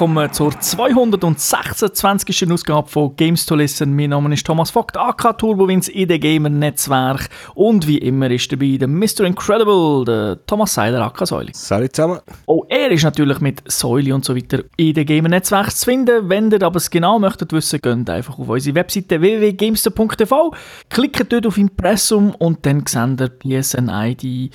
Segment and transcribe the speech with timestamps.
[0.00, 2.50] willkommen zur 226.
[2.50, 3.94] Ausgabe von Games to Listen.
[3.94, 7.28] Mein Name ist Thomas Vogt, AK Turbowins in der Gamer Netzwerk.
[7.54, 9.24] Und wie immer ist dabei der Mr.
[9.24, 11.52] Incredible, der Thomas Seiler, AK Säuli.
[11.52, 12.20] Salut zusammen.
[12.46, 16.30] Auch er ist natürlich mit Säuli und so weiter in der Gamer Netzwerk zu finden.
[16.30, 20.54] Wenn ihr aber es genau möchtet wissen, geht einfach auf unsere Webseite www.gamester.tv,
[20.88, 24.50] klickt dort auf Impressum und dann seht ihr PSN ID,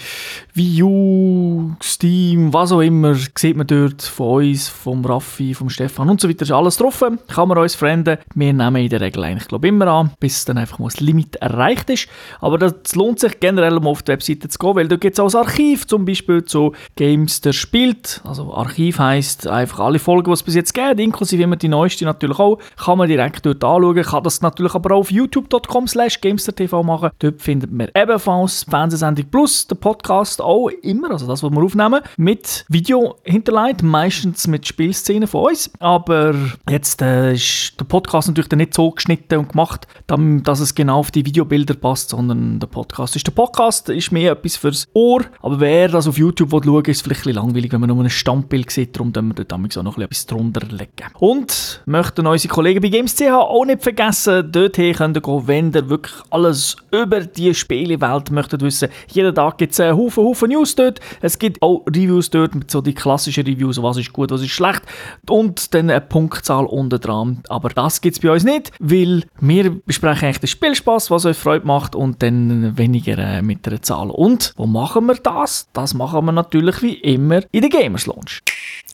[0.55, 5.05] Wii U, Steam, was auch immer, sieht man dort von uns, vom
[5.35, 7.03] Raffi, vom Stefan und so weiter, ist alles drauf.
[7.27, 8.17] Kann man uns freunden.
[8.33, 11.35] Wir nehmen in der Regel eigentlich, glaube immer an, bis dann einfach mal das Limit
[11.37, 12.07] erreicht ist.
[12.39, 15.19] Aber das lohnt sich generell, um auf die Webseite zu gehen, weil da gibt es
[15.19, 18.21] auch ein Archiv, zum Beispiel zu Games, der spielt.
[18.23, 22.05] Also Archiv heisst einfach alle Folgen, die es bis jetzt gibt, inklusive immer die neueste
[22.05, 24.03] natürlich auch, kann man direkt dort anschauen.
[24.03, 27.09] Kann das natürlich aber auch auf youtube.com slash gamester.tv machen.
[27.19, 32.01] Dort findet man ebenfalls Fernsehsendung plus den Podcast auch immer, also das, was wir aufnehmen,
[32.17, 35.71] mit Video hinterlegt, meistens mit Spielszenen von uns.
[35.79, 36.35] Aber
[36.69, 41.11] jetzt äh, ist der Podcast natürlich nicht so geschnitten und gemacht, dass es genau auf
[41.11, 45.21] die Videobilder passt, sondern der Podcast ist der Podcast, ist mehr etwas fürs Ohr.
[45.41, 48.09] Aber wer das auf YouTube schaut, ist vielleicht ein bisschen langweilig, wenn man nur ein
[48.09, 50.89] Standbild sieht, darum können wir dort auch noch etwas drunter legen.
[51.19, 55.89] Und möchten unsere Kollegen bei Games.ch auch nicht vergessen, dorthin könnt ihr gehen, wenn ihr
[55.89, 58.89] wirklich alles über die Spielewelt möchtet wissen.
[59.07, 60.99] Jeden Tag gibt es einen Haufen, Haufen News dort.
[61.21, 64.83] Es gibt auch Reviews dort so die klassischen Reviews, was ist gut, was ist schlecht
[65.29, 67.43] und dann eine Punktzahl unten dran.
[67.49, 71.37] Aber das gibt es bei uns nicht, weil wir besprechen eigentlich den Spielspaß, was euch
[71.37, 74.09] Freude macht und dann weniger äh, mit einer Zahl.
[74.09, 75.67] Und wo machen wir das?
[75.73, 78.41] Das machen wir natürlich wie immer in der Gamers Launch.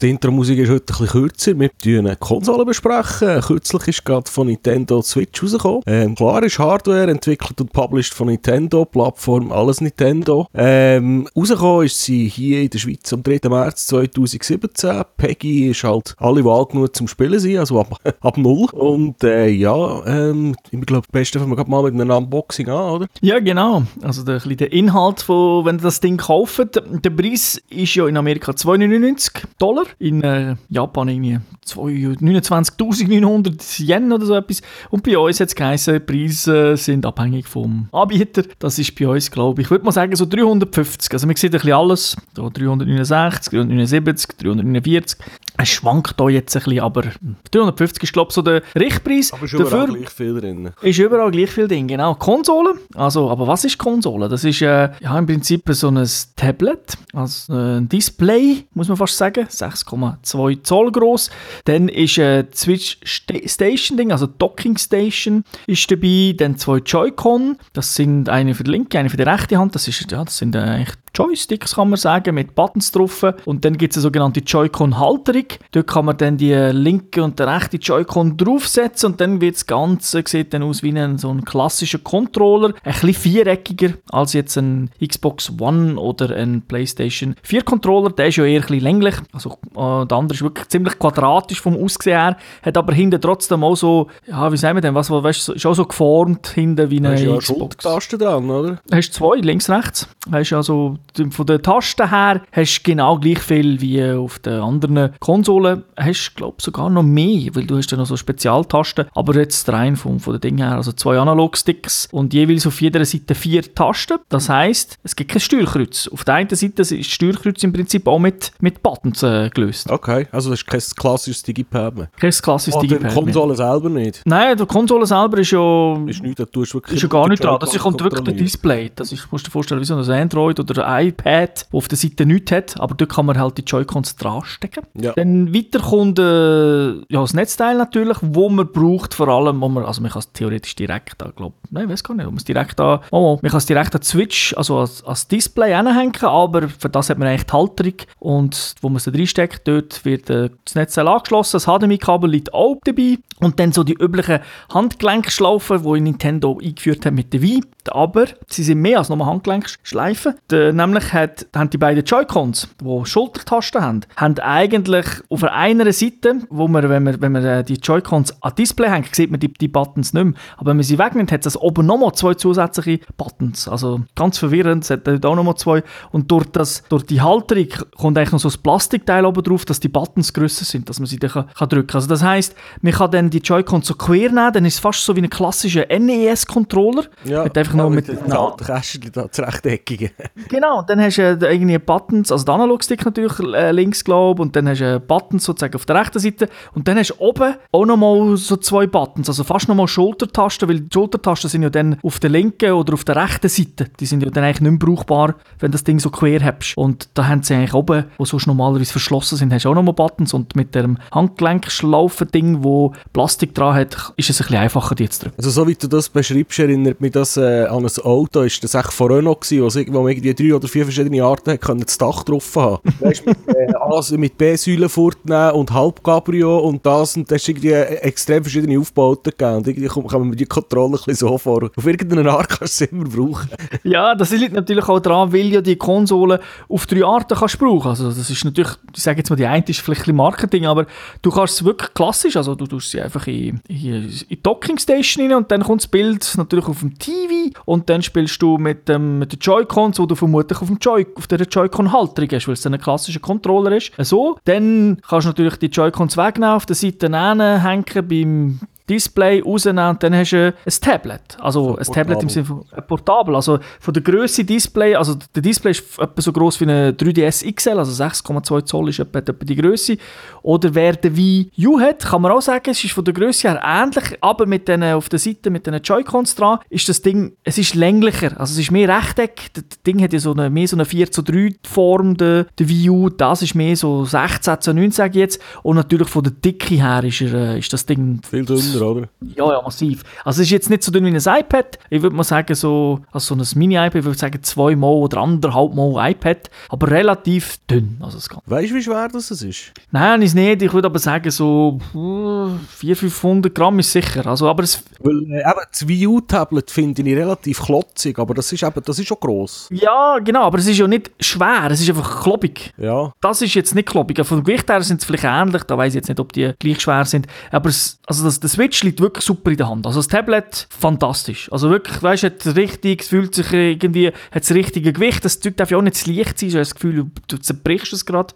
[0.02, 1.60] Die Intro-Musik ist heute bisschen kürzer.
[1.60, 2.66] Wir besprechen eine Konsole.
[2.66, 3.42] Besprechen.
[3.42, 5.84] Kürzlich ist gerade von Nintendo Switch rausgekommen.
[5.86, 10.48] Ähm, klar ist Hardware, entwickelt und published von Nintendo, Plattform alles Nintendo.
[10.56, 13.48] Ähm, rausgekommen ist sie hier in der Schweiz am 3.
[13.48, 15.04] März 2017.
[15.18, 18.68] Peggy ist halt alle Wahl genug zum Spielen sein, also ab, ab null.
[18.72, 22.92] Und äh, ja, ähm, ich glaube, am besten fangen wir mal mit einem Unboxing an,
[22.92, 23.08] oder?
[23.22, 23.84] Ja, genau.
[24.02, 28.18] Also der, der Inhalt, von, wenn ihr das Ding kauft, der Preis ist ja in
[28.18, 34.62] Amerika 2,99 Dollar in äh, Japan irgendwie 29.900 Yen oder so etwas.
[34.90, 38.44] Und bei uns hat es geheißen, Preise sind abhängig vom Anbieter.
[38.60, 41.14] Das ist bei uns, glaube ich, würde mal sagen, so 350.
[41.14, 42.18] Also man sieht ein bisschen alles.
[42.36, 45.20] So 369, 379, 349.
[45.58, 47.04] Es schwankt hier jetzt ein bisschen, aber
[47.52, 49.34] 350 ist, glaube ich, so der Richtpreis.
[49.34, 50.72] Aber ist überall Dafür gleich viel drin.
[50.82, 52.16] Ist überall gleich viel drin, genau.
[52.16, 54.30] Konsole, also, aber was ist Konsole?
[54.30, 58.98] Das ist äh, ja, im Prinzip so ein Tablet, also äh, ein Display, muss man
[58.98, 61.30] fast sagen, 6,2 Zoll groß.
[61.66, 66.34] Dann ist ein äh, Switch Station Ding, also Docking Station ist dabei.
[66.38, 69.76] Dann zwei Joy-Con, das sind eine für die linke, eine für die rechte Hand.
[69.76, 73.26] Das, ist, ja, das sind äh, eigentlich Joysticks, kann man sagen, mit Buttons drauf.
[73.46, 75.46] Und dann gibt es eine sogenannte Joy-Con-Halterung.
[75.72, 79.66] Dort kann man dann die linke und die rechte Joy-Con draufsetzen und dann wird das
[79.66, 82.74] Ganze, sieht dann aus wie ein, so ein klassischer Controller.
[82.84, 88.12] Ein bisschen viereckiger als jetzt ein Xbox One oder ein PlayStation 4 Controller.
[88.12, 89.16] Der ist ja eher ein bisschen länglich.
[89.34, 93.64] Also äh, der andere ist wirklich ziemlich quadratisch vom Aussehen her, hat aber hinten trotzdem
[93.64, 96.98] auch so, ja, wie sagen wir denn, was, weißt, ist auch so geformt hinten wie
[96.98, 97.78] eine ja Xbox.
[97.78, 98.80] Taste dran, oder?
[98.92, 100.08] Hast zwei, links, rechts.
[100.32, 100.98] Hast also
[101.32, 105.84] von den Tasten her hast du genau gleich viel wie auf den anderen Konsolen.
[105.98, 109.06] Hast glaube sogar noch mehr, weil du hast ja noch so Spezialtasten.
[109.14, 113.04] Aber jetzt rein von, von den Dingen her, also zwei Analog-Sticks und jeweils auf jeder
[113.06, 114.20] Seite vier Tasten.
[114.30, 116.10] Das heißt, es gibt kein Steuerkreuz.
[116.12, 119.90] Auf der einen Seite ist das Steuerkreuz im Prinzip auch mit, mit Buttons äh, gelöst.
[119.90, 122.10] Okay, also das ist kein klassisches Digipad mehr.
[122.20, 123.12] Kein klassisches oh, Digipad mehr.
[123.12, 124.22] die Konsole selber nicht?
[124.26, 125.98] Nein, die Konsole selber ist ja...
[126.08, 127.60] Ist, nicht, da tust wirklich ist ja gar nicht dran.
[127.60, 128.92] Das kommt wirklich der Display.
[128.96, 131.88] Das ist, musst du dir vorstellen, wie so ein Android oder ein iPad, das auf
[131.88, 134.84] der Seite nichts hat, aber dort kann man halt die Joy-Cons dranstecken.
[135.00, 135.14] Ja.
[135.14, 139.86] Dann weiter kommt äh, ja, das Netzteil natürlich, wo man braucht, vor allem, wo man,
[139.86, 142.44] also man kann es theoretisch direkt an, glaube nein, ich weiß gar nicht, man es
[142.44, 146.70] direkt an, oh, man kann es direkt an Switch, also als, als Display anhängen, aber
[146.70, 150.50] für das hat man eigentlich die Halterung und wo man es reinsteckt, dort wird äh,
[150.66, 154.40] das Netzteil angeschlossen, das HDMI-Kabel liegt auch dabei und dann so die üblichen
[154.74, 160.36] Handgelenkschlaufen, die Nintendo eingeführt hat mit der Wii, aber sie sind mehr als nur Handgelenkschleifen,
[160.52, 166.68] nämlich hat, haben die beiden Joy-Cons, die Schultertasten haben, haben eigentlich auf einer Seite, wo
[166.68, 169.68] man, wenn man, wenn man äh, die Joy-Cons an Display hängt, sieht man die, die
[169.68, 170.34] Buttons nicht mehr.
[170.58, 173.68] Aber wenn man sie wegnimmt, hat es oben nochmal zwei zusätzliche Buttons.
[173.68, 175.84] Also ganz verwirrend, es hat auch nochmal zwei.
[176.12, 177.68] Und durch, das, durch die Halterung
[177.98, 181.08] kommt eigentlich noch so ein Plastikteil oben drauf, dass die Buttons grösser sind, dass man
[181.08, 181.98] sie dann kann, kann drücken kann.
[181.98, 185.04] Also das heisst, man kann dann die Joy-Cons so quer nehmen, dann ist es fast
[185.04, 187.06] so wie ein klassischer NES-Controller.
[187.24, 190.12] Ja, mit einfach nur mit, mit den da, Rechteckige.
[190.50, 194.42] Genau, und dann hast du äh, irgendwie Buttons, also der Analogstick natürlich äh, links, glaube
[194.42, 197.16] und dann hast du äh, Buttons sozusagen auf der rechten Seite und dann hast du
[197.20, 201.70] oben auch nochmal so zwei Buttons, also fast nochmal Schultertasten, weil die Schultertasten sind ja
[201.70, 204.72] dann auf der linken oder auf der rechten Seite, die sind ja dann eigentlich nicht
[204.72, 206.76] mehr brauchbar, wenn das Ding so quer hast.
[206.76, 209.94] Und da haben sie eigentlich oben, wo sonst normalerweise verschlossen sind, hast du auch nochmal
[209.94, 215.10] Buttons und mit dem Handgelenkschlaufen-Ding, wo Plastik dran hat, ist es ein bisschen einfacher, die
[215.10, 215.36] zu drücken.
[215.38, 218.74] Also so wie du das beschreibst, erinnert mich das äh, an ein Auto, ist das
[218.74, 222.56] echt von Renault gewesen, man irgendwie drei oder vier verschiedene Arten können das Dach drauf
[222.56, 222.80] haben.
[223.00, 228.44] weißt, mit, äh, mit B-Säulen fortnehmen und Halbcabrio und das und das ist irgendwie extrem
[228.44, 231.70] verschiedene Aufbauten gegeben und irgendwie kann man die Kontrolle ein bisschen so vor.
[231.76, 233.50] Auf irgendeine Art kannst du es immer brauchen.
[233.84, 236.40] ja, das liegt natürlich auch daran, weil ja die Konsole
[236.70, 237.90] auf drei Arten kannst brauchen.
[237.90, 240.86] Also das ist natürlich, ich sage jetzt mal, die eine ist vielleicht ein Marketing, aber
[241.22, 245.26] du kannst es wirklich klassisch, also du tust sie einfach in, in, in Docking Station
[245.26, 248.90] rein und dann kommt das Bild natürlich auf dem TV und dann spielst du mit,
[248.90, 252.54] ähm, mit den Joy-Cons, wo du vermutlich auf, dem Joy, auf der Joy-Con-Halterung hast, weil
[252.54, 253.92] es ein klassischer Controller ist.
[254.00, 258.60] So, dann kannst du natürlich die Joy-Cons wegnehmen, auf der Seite hängen beim
[258.92, 261.38] Display rausnehmen und dann hast du ein Tablet.
[261.40, 263.36] Also ein Tablet im Sinne von ein Portabel.
[263.36, 267.50] Also von der Größe Display, also der Display ist etwa so groß wie eine 3DS
[267.56, 269.98] XL, also 6,2 Zoll ist etwa, etwa die Größe.
[270.44, 273.50] Oder wer den Wii U hat, kann man auch sagen, es ist von der Größe
[273.50, 277.34] her ähnlich, aber mit den, auf der Seite mit den Joy-Cons dran ist das Ding,
[277.44, 279.54] es ist länglicher, also es ist mehr Rechteck.
[279.54, 282.70] Das Ding hat ja so eine, mehr so eine 4 zu 3 Form, der, der
[282.70, 285.42] Wii U, das ist mehr so 16 zu 9, sage ich jetzt.
[285.64, 288.22] Und natürlich von der Dicke her ist, er, äh, ist das Ding...
[288.28, 289.10] Viel dünner, oder?
[289.36, 290.04] Ja, ja, massiv.
[290.26, 291.80] Also es ist jetzt nicht so dünn wie ein iPad.
[291.90, 295.74] Ich würde mal sagen, so, also so ein Mini-iPad, ich würde sagen zweimal oder anderthalb
[295.74, 297.98] Mal iPad, aber relativ dünn.
[298.00, 299.74] Also es weißt du, wie schwer das ist?
[299.92, 300.62] Nein, ist nicht.
[300.62, 304.26] Ich würde aber sagen, so 400, 500 Gramm ist sicher.
[304.26, 308.52] Also, aber es Weil äh, eben das Wii U-Tablet finde ich relativ klotzig, aber das
[308.52, 309.68] ist, eben, das ist schon gross.
[309.72, 312.74] Ja, genau, aber es ist ja nicht schwer, es ist einfach kloppig.
[312.78, 313.14] Ja.
[313.22, 314.26] Das ist jetzt nicht kloppig.
[314.26, 316.82] Vom Gewicht her sind sie vielleicht ähnlich, da weiß ich jetzt nicht, ob die gleich
[316.82, 317.28] schwer sind.
[317.52, 319.86] Aber es, also das, der Switch liegt wirklich super in der Hand.
[319.86, 321.52] Also das Tablet, fantastisch.
[321.52, 325.26] Also wirklich, weißt du, richtig, es fühlt sich irgendwie, hat das richtige Gewicht.
[325.26, 328.06] Das Zeug darf ja auch nicht zu leicht sein, so das Gefühl, du zerbrichst es
[328.06, 328.34] gerade.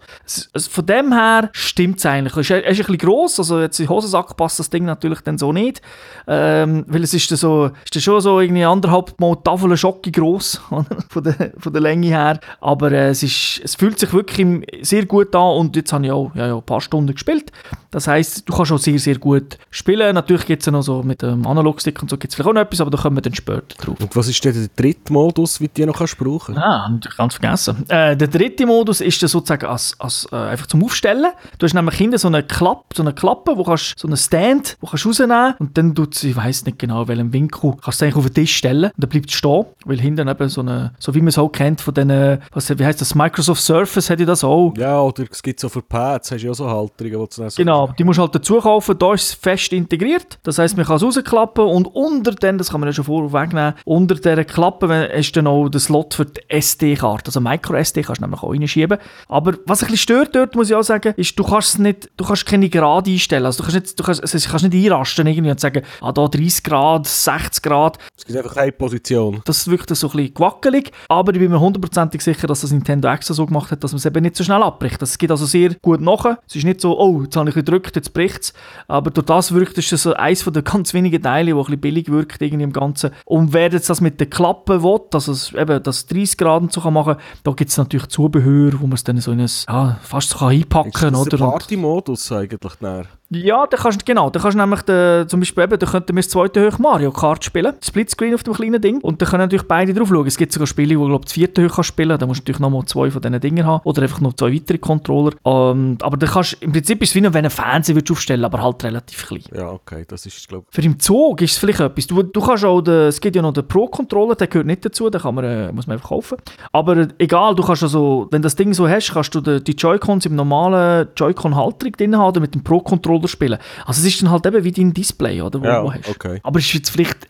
[0.52, 2.36] Also von dem her stimmt es eigentlich.
[2.36, 5.20] Es ist, ist ein bisschen gross, also jetzt in den Hosensack passt das Ding natürlich
[5.20, 5.82] dann so nicht.
[6.26, 10.60] Ähm, weil es ist so, ist schon so irgendwie anderthalb Mal Tafel Schocke gross,
[11.08, 12.40] von der, von der Länge her.
[12.60, 14.46] Aber äh, es, ist, es fühlt sich wirklich
[14.82, 17.52] sehr gut an und jetzt habe ich auch ja, ja, ein paar Stunden gespielt.
[17.96, 20.14] Das heisst, du kannst auch sehr, sehr gut spielen.
[20.14, 22.52] Natürlich gibt es ja noch so mit dem Analogstick und so gibt es vielleicht auch
[22.52, 23.98] noch etwas, aber da kommen wir dann später drauf.
[23.98, 26.58] Und was ist denn der dritte Modus, wie du noch kannst brauchen?
[26.58, 27.88] Ah, ganz vergessen.
[27.88, 31.32] Äh, der dritte Modus ist dann sozusagen als, als, äh, einfach zum Aufstellen.
[31.58, 34.76] Du hast nämlich hinten so eine Klappe, so eine Klappe, wo kannst, so einen Stand,
[34.82, 38.04] wo kannst rausnehmen und dann tut sie, ich weiß nicht genau, welchem Winkel, kannst du
[38.04, 40.92] eigentlich auf den Tisch stellen und dann bleibt es stehen, weil hinten eben so eine,
[40.98, 44.26] so wie man es auch kennt von den, was, wie heißt das, Microsoft Surface hätte
[44.26, 44.74] das auch.
[44.76, 47.48] Ja, oder es gibt so für Pads, hast du ja auch so Halterungen, wo du
[47.48, 50.76] so Genau, die musst du halt dazu kaufen, da ist es fest integriert, das heisst,
[50.76, 54.44] man kann es rausklappen und unter den, das kann man ja schon vorwegnehmen, unter dieser
[54.44, 58.52] Klappe ist dann auch der Slot für die SD-Karte, also Micro-SD kannst du nämlich auch
[58.52, 58.98] reinschieben.
[59.28, 62.10] Aber was ein bisschen stört dort, muss ich auch sagen, ist, du kannst es nicht,
[62.16, 65.26] du kannst keine Gerade einstellen, also du kannst nicht, du kannst, also, kannst nicht einrasten
[65.26, 67.98] irgendwie und sagen, ah, da 30 Grad, 60 Grad.
[68.16, 69.40] Es gibt einfach eine Position.
[69.44, 73.08] Das wirkt so ein bisschen gewackelig, aber ich bin mir hundertprozentig sicher, dass das Nintendo
[73.08, 75.00] extra so gemacht hat, dass man es eben nicht so schnell abbricht.
[75.02, 76.38] Es geht also sehr gut nach.
[76.46, 78.52] Es ist nicht so, oh, jetzt habe ich gedrückt, jetzt bricht es.
[78.88, 81.80] Aber durch das wirkt es so eins von den ganz wenigen Teilen, wo ein bisschen
[81.80, 83.10] billig wirkt irgendwie im Ganzen.
[83.24, 86.72] Und wer jetzt das mit den Klappen will, dass es eben das 30 Grad und
[86.72, 89.50] so kann machen, da gibt es natürlich Zubehör, wo man es dann so in ein,
[89.68, 91.14] ja, fast so einpacken kann.
[91.14, 92.80] Ist das ein Party-Modus eigentlich?
[92.80, 93.06] Näher?
[93.28, 96.22] Ja, da kannst, genau, da kannst du nämlich den, zum Beispiel eben, da könnten wir
[96.22, 99.66] das zweite Hoch Mario Kart spielen, Splitscreen auf dem kleinen Ding und da können natürlich
[99.66, 100.26] beide drauf schauen.
[100.28, 102.60] Es gibt sogar Spiele, wo du das vierte Hoch kannst spielen, da musst du natürlich
[102.60, 105.32] nochmal zwei von diesen Dingen haben oder einfach noch zwei weitere Controller.
[105.42, 108.62] Um, aber da kannst, im Prinzip ist es wie wenn du einen Fernseher aufstellen aber
[108.62, 109.42] halt relativ klein.
[109.52, 112.06] Ja, okay, das ist glaube Für im Zug ist es vielleicht etwas.
[112.06, 115.10] Du, du kannst auch, den, es gibt ja noch den Pro-Controller, der gehört nicht dazu,
[115.10, 116.38] den kann man, äh, muss man einfach kaufen.
[116.70, 119.72] Aber äh, egal, du kannst also, wenn das Ding so hast, kannst du die, die
[119.72, 123.58] Joy-Cons im normalen Joy-Con-Halterung drin haben oder mit dem Pro-Controller spielen.
[123.84, 126.08] Also es ist dann halt eben wie dein Display, oder, wo ja, du hast.
[126.08, 126.40] Okay.
[126.42, 127.28] Aber es ist jetzt vielleicht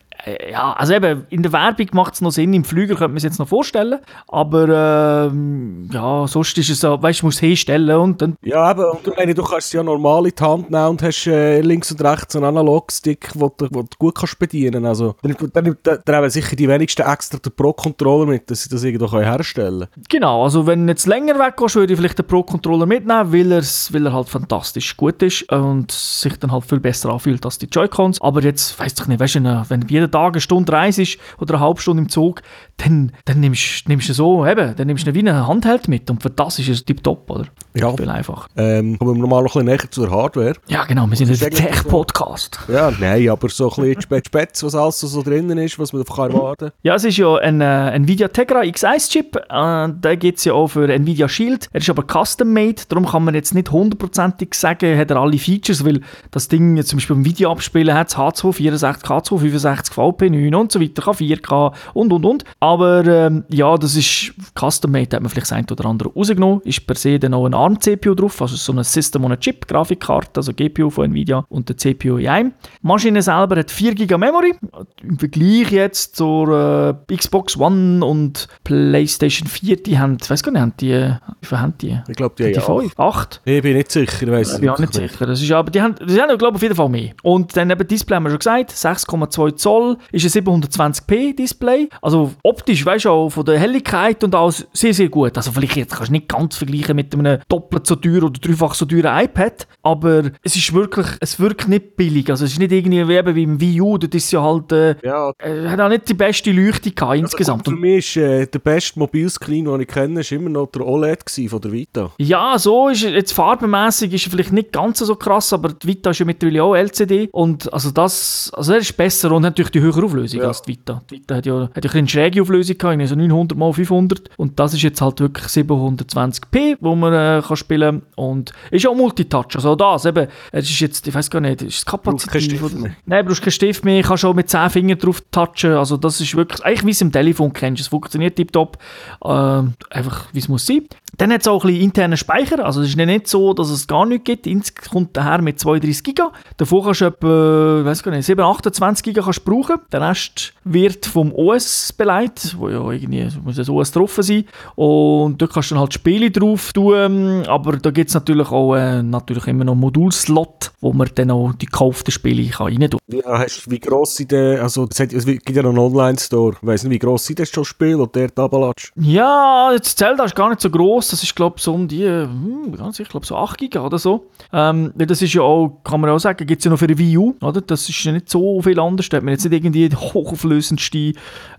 [0.51, 3.23] ja, also eben, in der Werbung macht es noch Sinn, im Flüger könnte man es
[3.23, 7.97] jetzt noch vorstellen, aber ähm, ja, sonst ist es so, weißt du, musst es hinstellen
[7.97, 8.35] und dann...
[8.43, 11.01] Ja, eben, und du, meine, du kannst es ja normal in die Hand nehmen und
[11.01, 15.35] hast äh, links und rechts einen Analogstick, den du, du gut kannst bedienen also dann,
[15.53, 19.19] dann, dann, dann haben sicher die wenigsten extra den Pro-Controller mit, dass sie das irgendwo
[19.19, 20.05] herstellen können.
[20.09, 24.05] Genau, also wenn du jetzt länger weggehst, würde ich vielleicht den Pro-Controller mitnehmen, weil, weil
[24.05, 28.21] er halt fantastisch gut ist und sich dann halt viel besser anfühlt als die Joy-Cons,
[28.21, 31.55] aber jetzt, weiss ich nicht, weißt du, wenn du jeden Tag eine Stunde reist oder
[31.55, 32.41] eine halbe Stunde im Zug,
[32.77, 36.21] dann, dann nimmst, nimmst du so, eben, dann nimmst du wie eine Handheld mit und
[36.21, 37.45] für das ist es tipptopp, oder?
[37.73, 37.95] Ja.
[37.95, 38.47] Viel einfach.
[38.55, 40.53] Ähm, kommen wir nochmal noch ein bisschen näher zur Hardware.
[40.67, 42.59] Ja, genau, wir sind ein Tech-Podcast.
[42.67, 46.03] Ja, nein, aber so ein bisschen Spätz, Spätz, was alles so drinnen ist, was man
[46.03, 49.35] davon erwarten Ja, es ist ja ein äh, Nvidia Tegra X1-Chip.
[49.49, 51.69] Äh, der gibt es ja auch für Nvidia Shield.
[51.71, 55.85] Er ist aber custom-made, darum kann man jetzt nicht hundertprozentig sagen, hat er alle Features,
[55.85, 60.71] weil das Ding zum Beispiel beim Video abspielen hat, H2, 64, K2, 65, VP9 und
[60.71, 62.43] so weiter, kann 4K und und und.
[62.59, 66.61] Aber ähm, ja, das ist custom-made, hat man vielleicht das eine oder andere rausgenommen.
[66.63, 69.67] Ist per se dann auch ein ARM-CPU drauf, also so ein System on a Chip,
[69.67, 72.53] Grafikkarte, also GPU von Nvidia und der CPU in einem.
[72.81, 74.55] Die Maschine selber hat 4 GB Memory.
[75.01, 80.51] Im Vergleich jetzt zur äh, Xbox One und PlayStation 4, die haben, ich weiß gar
[80.51, 80.93] nicht, haben die,
[81.41, 81.99] wie viel haben die?
[82.07, 82.81] Ich glaube, die Die haben ja.
[82.81, 82.99] 5?
[82.99, 83.41] 8?
[83.45, 85.25] Ich bin nicht sicher, ich weiss Ich bin auch nicht sicher.
[85.25, 87.11] Das ist aber, die haben, die haben glaube ich, auf jeden Fall mehr.
[87.23, 91.89] Und dann eben Display haben wir schon gesagt, 6,2 Zoll ist ein 720p Display.
[92.01, 95.37] Also optisch, weißt du, auch von der Helligkeit und alles sehr, sehr gut.
[95.37, 98.73] Also vielleicht jetzt kannst du nicht ganz vergleichen mit einem doppelt so teuren oder dreifach
[98.73, 102.29] so teuren iPad, aber es ist wirklich, es wirkt nicht billig.
[102.29, 104.95] Also es ist nicht irgendwie wie wie im Wii U, das ist ja halt, äh,
[105.03, 107.67] Ja, äh, hat auch nicht die beste Leuchte gehabt insgesamt.
[107.67, 110.85] Also, für mich ist äh, der beste Mobilscreen, den ich kenne, ist immer noch der
[110.85, 112.11] OLED von der Vita.
[112.17, 116.11] Ja, so ist jetzt farbenmäßig ist er vielleicht nicht ganz so krass, aber die Vita
[116.11, 119.76] ist ja mittlerweile auch LCD und also das, also er ist besser und natürlich die
[119.81, 120.47] höhere Auflösung Ja.
[120.47, 121.01] als die Vita.
[121.09, 123.73] Die Vita hat ja, hat ja ein eine schräge Auflösung gehabt, irgendwie so 900 mal
[123.73, 128.03] 500 und das ist jetzt halt wirklich 720p, wo man äh, kann spielen.
[128.15, 131.77] Und ist auch Multitouch, also das eben, es ist jetzt, ich weiß gar nicht, ist
[131.79, 132.75] es Brauchst kapazitiv Stift oder?
[132.75, 132.91] mehr.
[133.05, 136.21] Nein, du brauchst keinen Stift mehr, kannst auch mit 10 Fingern drauf touchen, also das
[136.21, 138.77] ist wirklich, eigentlich wie es im Telefon kennst, es funktioniert tiptop,
[139.23, 140.83] äh, einfach wie es muss sein.
[141.17, 143.87] Dann hat es auch ein bisschen internen Speicher, also es ist nicht so, dass es
[143.87, 146.21] gar nichts gibt, Ins kommt daher mit 32 GB,
[146.57, 150.01] davor kannst du etwa, ich weiß gar nicht, 7, 28 GB kannst du brauchen, der
[150.01, 154.45] Rest wird vom OS beleidigt, wo ja irgendwie muss ein OS drauf sein
[154.75, 158.75] und dort kannst du dann halt Spiele drauf tun, aber da gibt es natürlich auch
[158.75, 162.99] äh, natürlich immer noch Modulslot, wo man dann auch die gekauften Spiele kann rein tun
[163.07, 166.83] Ja, hast, wie gross sind die, also es, gibt ja noch einen Online-Store, ich weiss
[166.83, 168.91] nicht, wie gross sind das schon Spiele, und der Tabalatsch?
[168.95, 171.09] Ja, jetzt Zelda ist gar nicht so groß.
[171.09, 173.97] Das ist glaube ich so um die, hm, ganz sicher, glaube so 8 GB oder
[173.97, 174.27] so.
[174.53, 176.97] Ähm, das ist ja auch, kann man auch sagen, gibt es ja noch für die
[176.97, 177.61] Wii U, oder?
[177.61, 179.09] Das ist ja nicht so viel anders.
[179.09, 181.13] Da hat man jetzt nicht irgendwie die hochauflösendste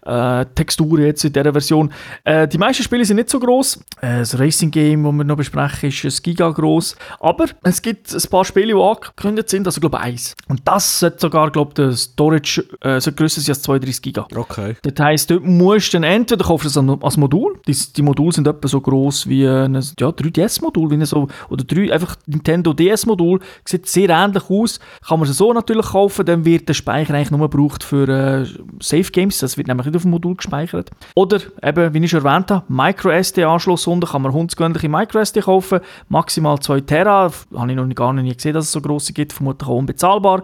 [0.09, 1.93] äh, Textur jetzt in dieser Version.
[2.25, 3.81] Äh, die meisten Spiele sind nicht so groß.
[4.01, 6.97] Äh, das Racing Game, das wir noch besprechen, ist ein Giga groß.
[7.21, 10.35] Aber es gibt ein paar Spiele, die angekündigt sind, also glaube eins.
[10.49, 14.37] Und das sollte sogar, glaube ich, der Storage äh, sollte grösser sein als 32 GB.
[14.37, 14.77] Okay.
[14.83, 17.61] Das heisst, dort musst du dann entweder kaufst du es als Modul.
[17.67, 21.65] Die, die Module sind etwa so groß wie ein ja, 3DS-Modul, wie ein so, oder
[21.65, 23.41] drei, einfach Nintendo DS-Modul.
[23.65, 24.81] Sieht sehr ähnlich aus.
[25.07, 28.47] Kann man es so natürlich kaufen, dann wird der Speicher eigentlich nur gebraucht für äh,
[28.81, 29.39] Safe Games.
[29.39, 30.91] Das wird nämlich nicht auf dem Modul gespeichert.
[31.15, 35.81] Oder eben, wie ich schon erwähnt habe, Micro-SD-Anschluss unten kann man hundsgewöhnliche Micro-SD kaufen.
[36.09, 37.31] Maximal 2 Tera.
[37.55, 39.33] Habe ich noch gar nicht gesehen, dass es so grosse gibt.
[39.33, 40.43] Vermutlich auch unbezahlbar.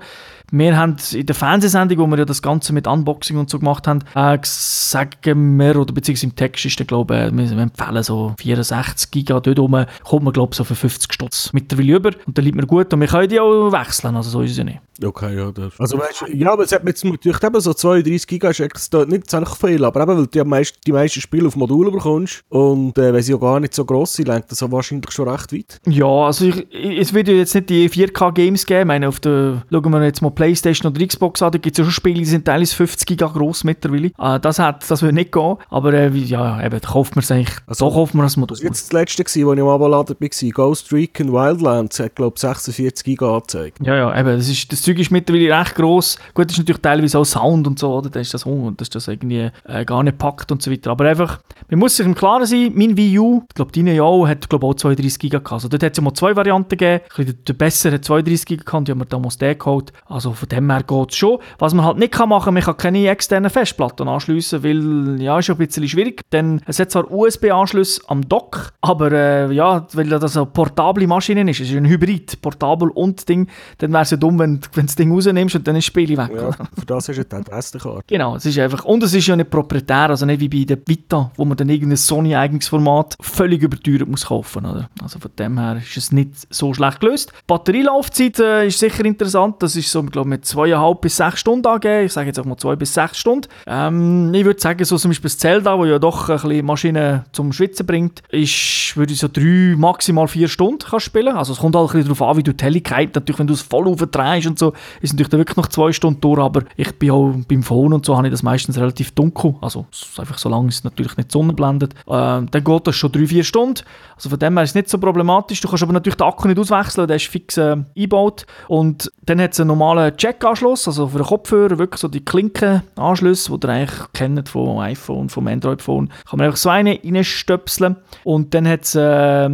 [0.51, 3.87] Wir haben in der Fernsehsendung, wo wir ja das Ganze mit Unboxing und so gemacht
[3.87, 8.03] haben, äh, sagen wir, oder beziehungsweise im Text ist der, glaube ich, wir wir empfehlen
[8.03, 12.11] so 64 Giga dort rum, kommt man, glaube ich, so für 50 Stutz mittlerweile über.
[12.27, 14.59] Und dann liegt mir gut und wir können die auch wechseln, also so ist es
[14.59, 14.81] ja nicht.
[15.03, 15.51] Okay, ja.
[15.51, 15.79] Das.
[15.79, 18.61] Also weißt du, ja, aber es hat mir jetzt natürlich eben so 32 Giga, ist
[18.61, 22.45] nicht ziemlich viel, aber eben, weil du ja meist, die meisten Spiele auf Modul bekommst
[22.49, 25.29] und äh, wenn sie ja gar nicht so gross sind, lenkt das ja wahrscheinlich schon
[25.29, 25.81] recht weit.
[25.87, 28.81] Ja, also ich, ich, es wird ja jetzt nicht die 4K-Games geben.
[28.81, 31.79] Ich meine, auf der, schauen wir jetzt mal Playstation oder Xbox an, da gibt es
[31.79, 34.11] ja schon Spiele, die sind teilweise 50 Giga groß mittlerweile.
[34.19, 37.31] Äh, das, hat, das würde nicht gehen, aber äh, ja, eben, da kauft man es
[37.31, 38.57] eigentlich, Also, so kauft man das Modul.
[38.57, 40.51] Das war jetzt das letzte, gewesen, ich am Abladen war.
[40.51, 43.79] Ghost Recon Wildlands hat, glaube ich, 46 Giga angezeigt.
[43.83, 46.19] Ja, ja, eben, das, ist, das Zeug ist mittlerweile recht gross.
[46.35, 48.11] Gut, das ist natürlich teilweise auch Sound und so, oder?
[48.11, 50.71] Da ist das Hunger und das ist das irgendwie äh, gar nicht packt und so
[50.71, 50.91] weiter.
[50.91, 54.03] Aber einfach, man muss sich im Klaren sein, mein Wii U, ich glaube, deine ja
[54.03, 55.53] auch, hat glaube auch 32 Giga gehabt.
[55.53, 57.05] Also dort hat es ja mal zwei Varianten gegeben.
[57.05, 59.93] Ein bisschen Der, der bessere hat 32 Giga gehabt, die haben wir damals den geholt.
[60.07, 61.39] Also von dem her geht es schon.
[61.59, 65.49] Was man halt nicht kann machen, man kann keine externen Festplatten anschliessen, weil, ja, ist
[65.49, 66.23] ja ein bisschen schwierig.
[66.33, 71.49] Denn es hat zwar USB-Anschluss am Dock, aber äh, ja, weil das eine portable Maschine
[71.51, 74.83] ist, es ist ein Hybrid, portabel und Ding, dann wäre es ja dumm, wenn, du
[74.83, 76.31] das Ding rausnimmst und dann ist das Spiel weg.
[76.35, 78.05] Ja, für das du dann die SD-Karte.
[78.07, 80.79] Genau, es ist einfach, und es ist ja nicht proprietär, also nicht wie bei der
[80.87, 84.89] Vita, wo man dann irgendein Sony-eigenes Format völlig überteuert muss kaufen, oder?
[85.03, 87.33] Also von dem her ist es nicht so schlecht gelöst.
[87.47, 92.07] Batterielaufzeit äh, ist sicher interessant, das ist so, glaube mit zweieinhalb bis sechs Stunden angegeben,
[92.07, 93.49] ich sage jetzt auch mal zwei bis sechs Stunden.
[93.67, 97.25] Ähm, ich würde sagen, so zum Beispiel das Zelda, wo ja doch ein bisschen Maschinen
[97.33, 101.37] zum Schwitzen bringt, ist, würde so drei, maximal vier Stunden kannst spielen.
[101.37, 103.55] Also es kommt halt ein bisschen darauf an, wie du die Helligkeit, natürlich wenn du
[103.55, 106.93] es voll aufdrehst und so, ist natürlich dann wirklich noch zwei Stunden durch, aber ich
[106.99, 110.69] bin auch beim Phone und so habe ich das meistens relativ dunkel, also einfach solange
[110.69, 111.93] es natürlich nicht sonnenblendet.
[111.93, 113.81] Äh, dann geht das schon 3-4 Stunden,
[114.15, 115.61] also von dem her ist es nicht so problematisch.
[115.61, 119.41] Du kannst aber natürlich den Akku nicht auswechseln, der ist fix äh, eingebaut und dann
[119.41, 123.71] hat es einen normalen Jack-Anschluss, also für den Kopfhörer wirklich so die Klinkenanschlüsse, die ihr
[123.71, 127.97] eigentlich kennt vom iPhone, vom Android-Phone, kann man einfach so eine reinstöpseln.
[128.25, 129.49] Und dann hat es äh,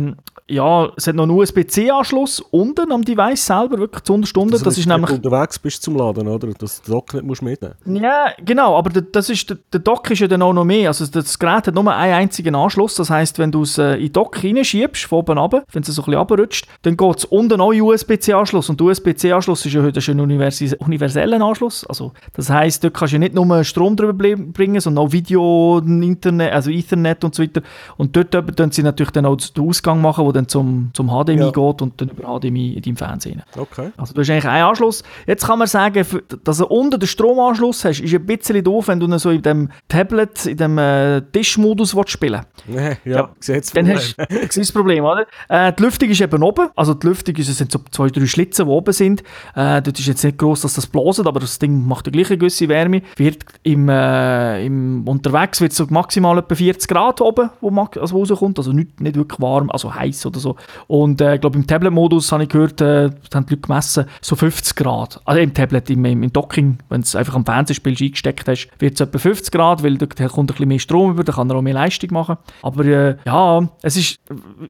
[0.51, 4.55] ja, es hat noch einen USB-C-Anschluss unten am Device selber, wirklich zu Unterstunden.
[4.55, 5.11] Also, das ist nämlich...
[5.11, 6.49] unterwegs bist zum Laden, oder?
[6.49, 10.29] Den Dock nicht musst mitnehmen Ja, genau, aber der, das ist, der, Dock ist ja
[10.29, 10.89] dann auch noch mehr.
[10.89, 12.95] Also das Gerät hat nur einen einzigen Anschluss.
[12.97, 15.89] Das heisst, wenn du es äh, in den Dock reinschiebst, von oben runter, wenn es
[15.89, 18.69] so ein bisschen runterrutscht, dann geht es unten auch USB-C-Anschluss.
[18.71, 21.87] Und der USB-C-Anschluss ist ja heute ein universeller Anschluss.
[21.87, 26.53] Also das heisst, dort kannst du nicht nur Strom drüber bringen, sondern auch Video, Internet,
[26.53, 27.63] also Ethernet und so weiter.
[27.97, 31.41] Und dort können sie natürlich dann auch den Ausgang machen, wo dann zum, zum HDMI
[31.41, 31.51] ja.
[31.51, 33.43] geht und dann über HDMI in deinem Fernsehen.
[33.57, 33.91] Okay.
[33.97, 35.03] Also du hast eigentlich einen Anschluss.
[35.27, 36.07] Jetzt kann man sagen,
[36.45, 39.71] dass du unten den Stromanschluss hast, ist ein bisschen doof, wenn du so in dem
[39.89, 43.01] Tablet, in dem äh, Tischmodus spielen willst.
[43.05, 45.27] Ja, ja siehst Dann hast du das Problem, oder?
[45.49, 46.69] Äh, die Lüftung ist eben oben.
[46.77, 49.23] Also die Lüftung ist, es sind so zwei, drei Schlitze, die oben sind.
[49.55, 52.37] Äh, dort ist jetzt nicht groß, dass das blaset, aber das Ding macht die gleiche
[52.37, 53.03] gewisse Wärme.
[53.17, 57.71] Wird im, äh, im unterwegs wird so maximal etwa 40 Grad oben, wo,
[58.01, 58.59] also rauskommt.
[58.59, 60.57] Also nicht, nicht wirklich warm, also heiß oder so.
[60.87, 64.37] Und äh, ich glaube, im Tablet-Modus habe ich gehört, äh, haben die Leute gemessen, so
[64.37, 65.21] 50 Grad.
[65.25, 68.95] Also im Tablet, im, im Docking, wenn du es einfach am Fernsehspiel eingesteckt hast, wird
[68.95, 71.57] es etwa 50 Grad, weil da kommt ein bisschen mehr Strom über, da kann er
[71.57, 72.37] auch mehr Leistung machen.
[72.63, 74.21] Aber äh, ja, es ist,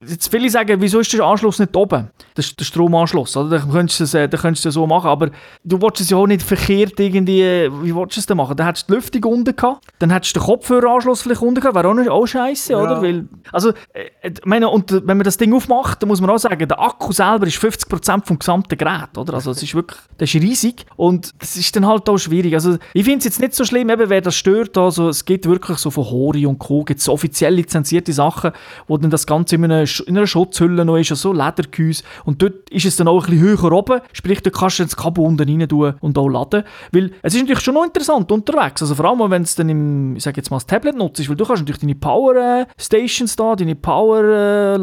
[0.07, 2.09] jetzt viele sagen, wieso ist der Anschluss nicht oben?
[2.35, 3.59] Das der Stromanschluss, oder?
[3.59, 5.31] Da könntest du es, äh, da könntest du es so machen, aber
[5.63, 8.55] du wolltest es ja auch nicht verkehrt irgendwie, äh, wie wolltest du es denn machen?
[8.55, 11.75] Dann hättest du die Lüftung unten gehabt, dann hättest du den Kopfhöreranschluss vielleicht unten gehabt,
[11.75, 12.81] wäre auch, auch scheiße, ja.
[12.81, 13.01] oder?
[13.01, 16.67] Weil, also, äh, meine, und wenn man das Ding aufmacht, dann muss man auch sagen,
[16.67, 19.35] der Akku selber ist 50% vom gesamten Gerät, oder?
[19.35, 22.53] Also es ist wirklich, das ist riesig und es ist dann halt auch schwierig.
[22.53, 25.45] Also ich finde es jetzt nicht so schlimm, eben, wer das stört, also es gibt
[25.45, 26.83] wirklich so von Hori und Co.
[26.83, 28.51] gibt so offiziell lizenzierte Sachen,
[28.87, 32.41] wo dann das Ganze in einer, in einer Schutzhülle noch ist, also so Ledergehäuse und
[32.41, 35.25] dort ist es dann auch ein bisschen höher oben, sprich, da kannst du das Kabel
[35.25, 38.95] unten rein tun und auch laden, weil es ist natürlich schon noch interessant unterwegs, also
[38.95, 41.45] vor allem, wenn es dann im, ich sage jetzt mal, das Tablet nutzt, weil du
[41.45, 44.77] kannst natürlich deine Power äh, Stations da, deine Power äh,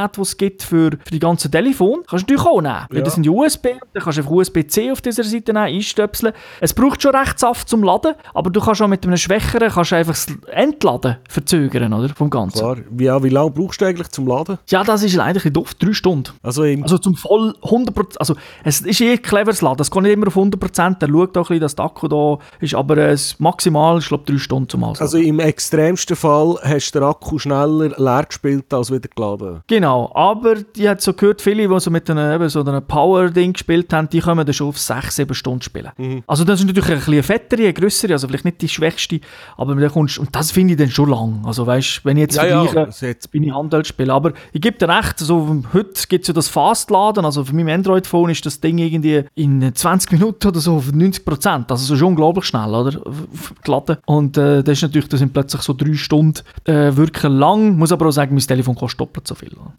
[0.00, 3.02] Ladegeräte, die es gibt für, für die ganzen Telefone, kannst du natürlich auch nehmen, weil
[3.02, 6.32] das sind USB, dann kannst du einfach USB-C auf dieser Seite nehmen, einstöpseln.
[6.60, 9.92] Es braucht schon recht Saft zum Laden, aber du kannst auch mit einem schwächeren kannst
[9.92, 12.58] einfach das Entladen verzögern, oder, vom Ganzen.
[12.58, 12.76] Klar.
[12.90, 14.58] Wie, ja, wie lange brauchst du eigentlich zum Laden?
[14.68, 16.32] Ja, das ist leider ein doof, drei Stunden.
[16.42, 20.28] Also, also zum voll 100%, also es ist eh cleveres Laden, es geht nicht immer
[20.28, 23.98] auf 100%, der schaut auch ein bisschen, dass der Akku da ist, aber es maximal,
[23.98, 25.02] ich glaube, drei Stunden zum Ausladen.
[25.02, 29.60] Also im extremsten Fall hast du den Akku schneller leer gespielt als wieder geladen?
[29.66, 33.92] Genau, aber ich habe so gehört, viele, die so mit einem, so einem Power-Ding gespielt
[33.92, 35.90] haben, die können dann schon auf 6-7 Stunden spielen.
[35.96, 36.22] Mhm.
[36.26, 39.20] Also das ist natürlich ein bisschen fettere, eine grössere, also vielleicht nicht die schwächste,
[39.56, 41.42] aber dann kommst, und das finde ich dann schon lang.
[41.44, 44.88] Also weißt, wenn ich jetzt ja, vergleiche, ja, bin ich Handelsspieler, aber ich gebe dir
[44.88, 48.78] recht, also heute gibt es ja das Fastladen, also für mein Android-Phone ist das Ding
[48.78, 53.00] irgendwie in 20 Minuten oder so auf 90 Prozent, also so schon unglaublich schnell, oder?
[53.62, 53.98] Geladen.
[54.06, 57.92] Und äh, das ist natürlich, das sind plötzlich so drei Stunden äh, wirklich lang, muss
[57.92, 59.50] aber auch sagen, mein Telefon kostet doppelt so viel.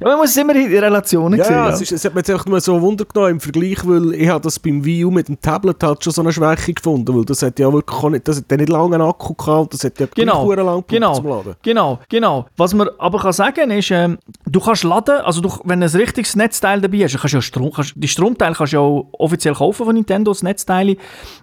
[0.00, 1.54] Ja, man muss es immer in Relationen ja, sehen.
[1.54, 4.14] Ja, es, ist, es hat mir jetzt einfach nur so Wunder genommen im Vergleich, weil
[4.14, 7.16] ich habe das beim Wii U mit dem Tablet halt schon so eine Schwäche gefunden,
[7.16, 9.84] weil das hat ja wirklich auch nicht, das hat nicht lange einen Akku gehabt, das
[9.84, 11.54] hat ja genau, lang genau, zum Laden.
[11.62, 12.46] Genau, genau.
[12.56, 15.92] Was man aber kann sagen ist, äh, du kannst laden, also du, wenn du ein
[15.92, 19.08] richtiges Netzteil dabei hast, kannst du ja Strom, kannst, die Stromteile kannst du ja auch
[19.18, 20.96] offiziell kaufen von Nintendo, das Netzteile.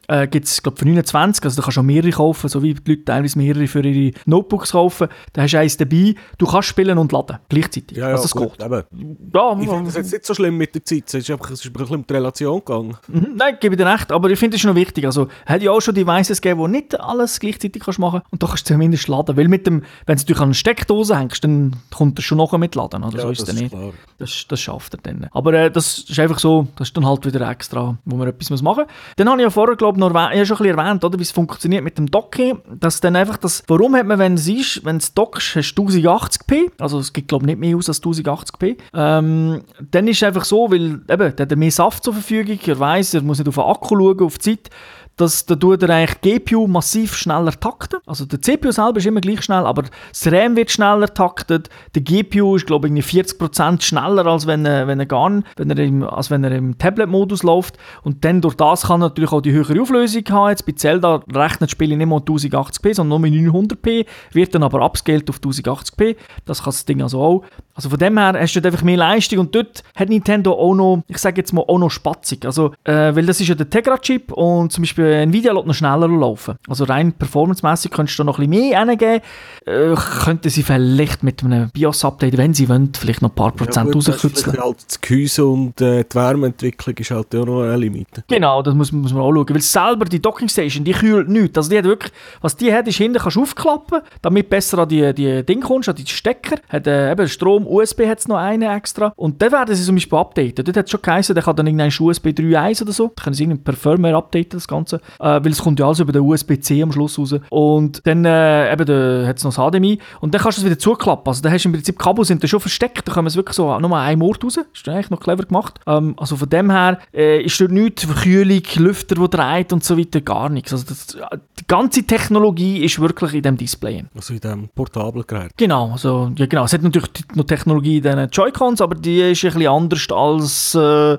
[0.07, 2.91] Äh, gibt es, glaube für 29, also du kannst auch mehrere kaufen, so wie die
[2.91, 5.07] Leute teilweise mehrere für ihre Notebooks kaufen.
[5.33, 7.97] Da hast du eins dabei, du kannst spielen und laden, gleichzeitig.
[7.97, 8.65] Ja, ja, also das geht.
[8.65, 9.31] Eben.
[9.33, 11.59] Ja, ich finde das jetzt nicht so schlimm mit der Zeit, es ist einfach, es
[11.59, 12.97] ist ein bisschen mit der Relation gegangen.
[13.07, 15.05] Mhm, nein, gebe ich dir recht, aber ich finde es schon wichtig.
[15.05, 18.41] Also, es hat ja auch schon Devices gegeben, wo nicht alles gleichzeitig kannst machen und
[18.41, 21.43] da kannst du zumindest laden, weil mit dem, wenn du dich an eine Steckdose hängst,
[21.43, 23.17] dann kommt das schon nachher mit laden, oder?
[23.17, 23.71] Ja, so ist dann nicht.
[23.71, 23.91] Klar.
[24.17, 25.27] Das, das schafft er dann.
[25.31, 28.61] Aber äh, das ist einfach so, das ist dann halt wieder extra, wo man etwas
[28.61, 28.93] machen muss.
[29.17, 31.19] Dann habe ich ja vorher, glaube ich, noch erwähnt, ich schon ein bisschen erwähnt, oder,
[31.19, 34.47] wie es funktioniert mit dem Docking, dass dann einfach das, warum hat man, wenn es
[34.47, 37.89] ist, wenn es dockst, hast du 1080p, also es gibt, glaube ich, nicht mehr aus
[37.89, 38.01] als
[38.35, 42.59] 1080p, ähm, dann ist es einfach so, weil eben, der hat mehr Saft zur Verfügung,
[42.65, 44.69] er weiss, er muss nicht auf den Akku schauen, auf die Zeit,
[45.17, 47.99] dass da tut er eigentlich GPU massiv schneller takten.
[48.05, 51.69] Also der CPU selber ist immer gleich schnell, aber das RAM wird schneller taktet.
[51.93, 55.77] Der GPU ist glaube ich 40% schneller als wenn er, wenn er gar wenn er
[55.79, 57.77] im, als wenn er im Tablet-Modus läuft.
[58.03, 60.49] Und dann durch das kann er natürlich auch die höhere Auflösung haben.
[60.49, 64.63] Jetzt bei Zelda rechnet das Spiel nicht mehr 1080p, sondern nur mit 900p, wird dann
[64.63, 66.17] aber upscaled auf 1080p.
[66.45, 67.45] Das kann das Ding also auch.
[67.75, 71.03] Also von dem her hast du einfach mehr Leistung und dort hat Nintendo auch noch,
[71.07, 72.45] ich sage jetzt mal, auch noch spatzig.
[72.45, 76.07] Also, äh, weil das ist ja der Tegra-Chip und zum Beispiel Nvidia lässt noch schneller
[76.07, 76.55] laufen.
[76.69, 79.21] Also rein performancemäßig könntest du da noch ein bisschen mehr hingeben.
[79.65, 83.89] Äh, könnten sie vielleicht mit einem BIOS-Update, wenn sie wollen, vielleicht noch ein paar Prozent
[83.89, 84.57] ja, rauskürzeln.
[84.57, 88.23] Halt das Gehäuse und äh, die Wärmeentwicklung ist halt auch noch eine Limite.
[88.29, 89.49] Genau, das muss, muss man auch schauen.
[89.49, 91.57] Weil selber die Dockingstation, die kühlt nichts.
[91.57, 94.87] Also die hat wirklich, was die hat, ist hinten kannst du aufklappen, damit besser an
[94.87, 96.55] die, die Ding kommst, an die Stecker.
[96.69, 99.13] Hat äh, eben Strom USB hat es noch einen extra.
[99.15, 100.65] Und dann werden sie zum Beispiel updaten.
[100.65, 103.11] Dort hat es schon geheißen, der kann dann irgendein USB 3.1 oder so.
[103.15, 104.97] Da können sie irgendwie per Firmware updaten, das Ganze.
[105.19, 107.35] Äh, weil es kommt ja alles über den USB-C am Schluss raus.
[107.49, 109.99] Und dann äh, eben hat es noch das HDMI.
[110.21, 111.27] Und dann kannst du es wieder zuklappen.
[111.27, 113.07] Also da hast du im Prinzip Kabel sind da schon versteckt.
[113.07, 114.55] Da kommen es wirklich so nur ein Ort raus.
[114.55, 115.79] Das ist eigentlich noch clever gemacht.
[115.87, 119.97] Ähm, also von dem her äh, ist dort nichts, Verkühlung, Lüfter, die dreht und so
[119.97, 120.73] weiter, gar nichts.
[120.73, 124.05] Also das, die ganze Technologie ist wirklich in dem Display.
[124.15, 125.51] Also in dem portablen Gerät.
[125.57, 126.65] Genau, also, ja genau.
[126.65, 130.75] Es hat natürlich noch Technologie in Joy-Cons, aber die ist ein bisschen anders als...
[130.75, 131.17] Äh,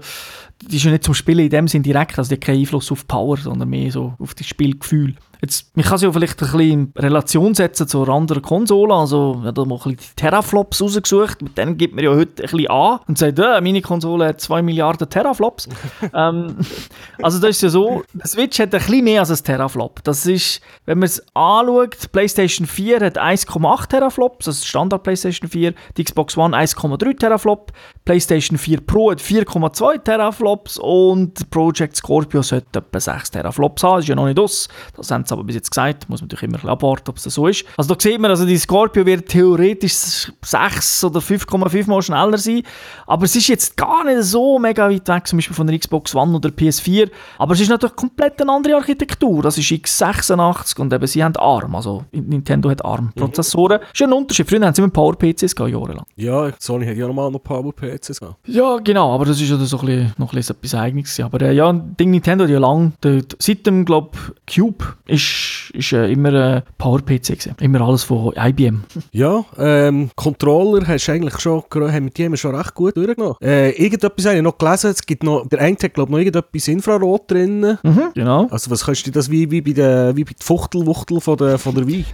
[0.70, 2.90] die ist ja nicht zum Spielen in dem Sinn direkt, also die hat keinen Einfluss
[2.90, 5.14] auf Power, sondern mehr so auf das Spielgefühl.
[5.42, 8.92] Jetzt, man kann sie ja vielleicht ein bisschen in Relation setzen zu anderen Konsolen.
[8.92, 11.42] Also, ich habe da mal ein bisschen die Teraflops rausgesucht.
[11.42, 14.40] Mit denen gibt man ja heute ein bisschen an und sagt, äh, meine Konsole hat
[14.40, 15.68] 2 Milliarden Teraflops.
[16.14, 16.57] ähm,
[17.22, 20.03] also, das ist ja so, die Switch hat ein bisschen mehr als ein Teraflop.
[20.05, 25.03] Das ist, wenn man es anschaut, die PlayStation 4 hat 1,8 Teraflops, das ist Standard
[25.03, 25.75] PlayStation 4.
[25.96, 27.72] Die Xbox One 1,3 Teraflop.
[28.07, 33.97] PlayStation 4 Pro hat 4,2 Teraflops und Project Scorpio sollte etwa 6 Teraflops haben.
[33.97, 34.69] Das ist ja noch nicht aus.
[34.97, 36.09] Das haben sie aber bis jetzt gesagt.
[36.09, 37.64] Muss man natürlich immer ein abwarten, ob es so ist.
[37.77, 42.62] Also da sieht man, also die Scorpio wird theoretisch 6 oder 5,5 Mal schneller sein.
[43.09, 46.14] Aber es ist jetzt gar nicht so mega weit weg, zum Beispiel von der Xbox
[46.14, 47.11] One oder PS4.
[47.38, 49.42] Aber es ist natürlich komplett eine andere Architektur.
[49.42, 51.75] Das ist x86 und eben sie haben ARM.
[51.75, 53.81] Also Nintendo hat ARM-Prozessoren.
[53.81, 53.87] Mhm.
[53.92, 54.49] Ist ein Unterschied.
[54.49, 56.05] Früher haben sie immer Power-PCs jahrelang.
[56.14, 58.37] Ja, Sony hat ja normal noch Power-PCs gehabt.
[58.46, 59.14] Ja, genau.
[59.14, 61.20] Aber das ist ja so ein bisschen, noch ein bisschen etwas Eigenes.
[61.20, 62.92] Aber äh, ja, Ding Nintendo hat ja lang,
[63.38, 64.11] seit dem, glaube
[64.52, 67.54] Cube ist, ist äh, immer ein Power-PC gewesen.
[67.61, 68.85] Immer alles von IBM.
[69.12, 73.37] Ja, ähm, Controller hast eigentlich schon, haben die haben schon recht gut durchgenommen.
[73.40, 76.68] Äh, irgendetwas habe ich noch gelesen, es gibt noch, der eine hat glaube noch irgendetwas
[76.68, 77.78] Infrarot drin.
[77.82, 78.46] Mhm, genau.
[78.50, 81.59] Also was kannst du das wie, wie bei der, wie bei der Fuchtelwuchtel von der,
[81.59, 82.04] von der Wii?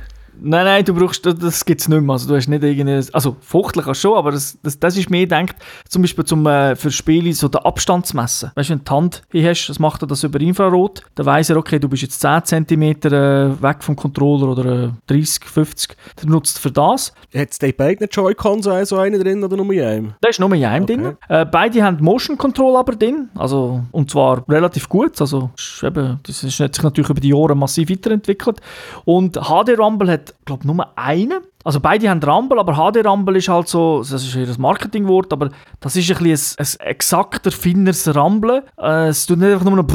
[0.45, 2.13] Nein, nein, du brauchst, das gibt es nicht mehr.
[2.13, 5.21] Also du hast nicht irgendwie, also fuchtlich kannst schon, aber das, das, das ist mehr
[5.21, 5.55] gedacht,
[5.89, 8.51] zum Beispiel zum, äh, für Spiele so den Abstand zu messen.
[8.57, 11.27] Weißt du, wenn du die Hand hier hast, das macht er das über Infrarot, dann
[11.27, 15.45] weiss er, okay, du bist jetzt 10 cm äh, weg vom Controller oder äh, 30,
[15.45, 17.13] 50, dann nutzt für das.
[17.35, 20.15] Hat es die beiden Joy-Cons so einen drin oder nur in einem?
[20.21, 20.97] Da ist nur in einem okay.
[20.97, 21.17] drin.
[21.29, 25.51] Äh, beide haben Motion Control aber drin, also, und zwar relativ gut, also
[25.83, 28.61] eben, das ist, hat sich natürlich über die Jahre massiv weiterentwickelt.
[29.05, 31.41] Und HD Rumble hat hat, glaube nur einen.
[31.65, 35.51] Also beide haben Rumble, aber HD Rumble ist halt so, das ist ihr Marketingwort, aber
[35.81, 38.65] das ist ein, ein, ein exakter, finneres Rumble.
[38.79, 39.87] Äh, es tut nicht einfach nur noch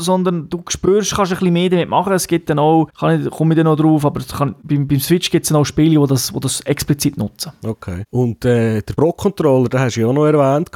[0.00, 2.12] sondern du spürst, kannst ein bisschen mehr damit machen.
[2.12, 5.00] Es gibt dann auch, kann ich, komme ich dann noch drauf, aber kann, beim, beim
[5.00, 7.52] Switch gibt es dann auch Spiele, die das, das explizit nutzen.
[7.64, 8.04] Okay.
[8.10, 10.70] Und äh, der Pro-Controller, den hast du ja auch noch erwähnt.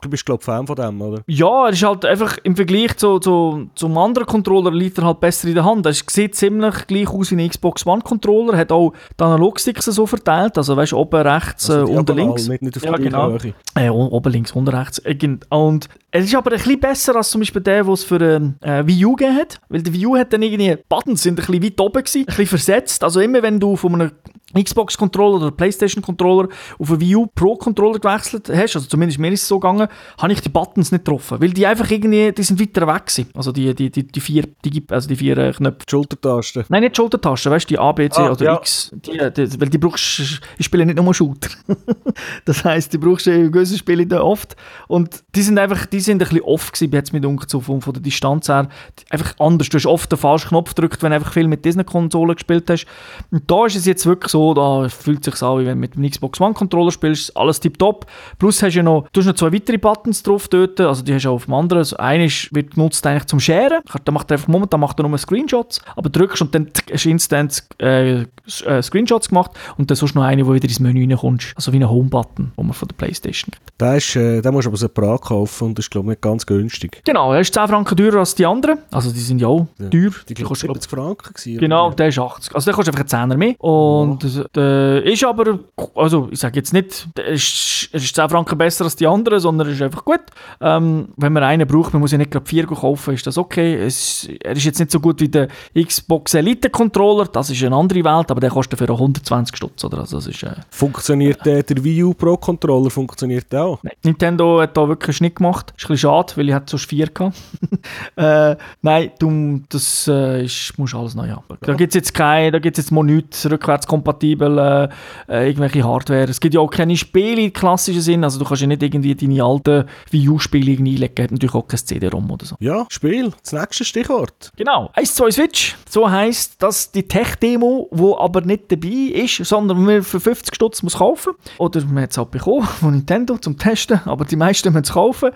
[0.00, 1.22] Du bist, glaube ich, Fan von dem, oder?
[1.26, 5.20] Ja, er ist halt einfach im Vergleich zu, zu, zum anderen Controller liegt er halt
[5.20, 5.86] besser in der Hand.
[5.86, 10.56] Er sieht ziemlich gleich aus wie ein Xbox One-Controller, hat auch die Analogsticks so verteilt,
[10.56, 12.48] also weißt du, oben rechts, also äh, unten links.
[12.48, 13.36] Nicht, nicht auf ja, genau.
[13.74, 15.02] Äh, oben links, unten rechts.
[15.50, 18.86] Und es ist aber ein bisschen besser als zum Beispiel der, was für ähm, äh,
[18.86, 19.60] Wii U gegeben hat.
[19.68, 22.26] Weil der Wii U hat dann irgendwie, Buttons sind ein bisschen weit oben gewesen, ein
[22.26, 23.04] bisschen versetzt.
[23.04, 24.12] Also immer wenn du von einem
[24.54, 29.48] Xbox-Controller oder PlayStation-Controller auf einen Wii U Pro-Controller gewechselt hast, also zumindest mir ist es
[29.48, 32.86] so gegangen, habe ich die Buttons nicht getroffen, weil die einfach irgendwie, die sind weiter
[32.86, 33.30] weg gewesen.
[33.34, 35.84] Also die, die, die, die vier, die, also die vier äh, Knöpfe.
[35.86, 36.64] Die Schultertasten?
[36.68, 38.54] Nein, nicht Schultertasten, weißt du, die A, B, C ah, oder ja.
[38.56, 38.90] X.
[38.94, 41.50] Die, die, weil die brauchst, ich spiele nicht nur Shooter.
[42.46, 44.56] das heisst, die brauchst du in gewissen Spielen oft.
[44.86, 47.92] Und die sind einfach, die sind ein bisschen off gewesen, jetzt mit so von, von
[47.92, 48.68] der Distanz her.
[49.10, 49.68] Einfach anders.
[49.68, 52.70] Du hast oft den falschen Knopf gedrückt, wenn du einfach viel mit diesen Konsolen gespielt
[52.70, 52.86] hast.
[53.30, 55.80] Und da ist es jetzt wirklich so, so, da fühlt sich an, wie wenn du
[55.80, 58.06] mit dem Xbox One Controller spielst, alles tipptopp.
[58.38, 61.24] Plus hast du noch, du hast noch zwei weitere Buttons drauf dort, also die hast
[61.24, 61.78] du auch auf dem anderen.
[61.78, 65.18] Also einer wird genutzt eigentlich zum Sharen, da macht er einfach, momentan macht er nur
[65.18, 70.14] Screenshots, aber drückst und dann hast du instant äh, äh, Screenshots gemacht und dann sonst
[70.14, 72.94] noch eine, wo wieder ins Menü reinkommst, also wie ein Home-Button, wo man von der
[72.96, 73.80] Playstation gibt.
[73.80, 76.22] Der, ist, äh, den musst du aber separat kaufen und das ist glaube ich nicht
[76.22, 77.02] ganz günstig.
[77.04, 79.88] Genau, er ist 10 Franken teurer als die anderen, also die sind ja auch Ja.
[79.88, 80.10] teuer.
[80.28, 81.58] Die glaube ich 70 Franken gewesen.
[81.58, 82.54] Genau, der ist 80.
[82.54, 83.54] Also der kostet einfach einen Zehner mehr.
[83.60, 84.22] Und
[84.54, 85.58] der ist aber,
[85.94, 89.40] also ich sage jetzt nicht, der ist, er ist 10 Franken besser als die anderen,
[89.40, 90.20] sondern er ist einfach gut.
[90.60, 93.74] Ähm, wenn man einen braucht, man muss ja nicht gerade vier kaufen, ist das okay.
[93.74, 97.76] Es, er ist jetzt nicht so gut wie der Xbox Elite Controller, das ist eine
[97.76, 99.98] andere Welt, aber der kostet für auch 120 Stutz, oder?
[99.98, 103.78] Also das ist, äh, Funktioniert der, der Wii U Pro Controller funktioniert auch?
[103.82, 105.72] Nein, Nintendo hat da wirklich einen Schnitt gemacht.
[105.76, 107.36] Ist ein bisschen schade, weil ich hatte sonst vier gehabt.
[108.16, 111.44] äh, nein, du, das äh, ist, musst alles neu haben.
[111.60, 114.88] Da gibt es jetzt keine, da gibt es jetzt mal nichts rückwärtskompatibel, äh,
[115.28, 116.24] äh, irgendwelche Hardware.
[116.24, 119.14] Es gibt ja auch keine Spiele im klassischen Sinn, also du kannst ja nicht irgendwie
[119.14, 122.56] deine alten Wii U-Spiele einlegen, hat natürlich auch kein CD-ROM oder so.
[122.60, 124.52] Ja, Spiel, das nächste Stichwort.
[124.56, 125.76] Genau, 1, 2 Switch.
[125.88, 130.82] So heisst, dass die Tech-Demo, die aber nicht dabei ist, sondern man für 50 Stutz
[130.82, 131.34] muss kaufen.
[131.58, 134.92] Oder man hat es halt bekommen von Nintendo zum Testen, aber die meisten müssen es
[134.92, 135.30] kaufen.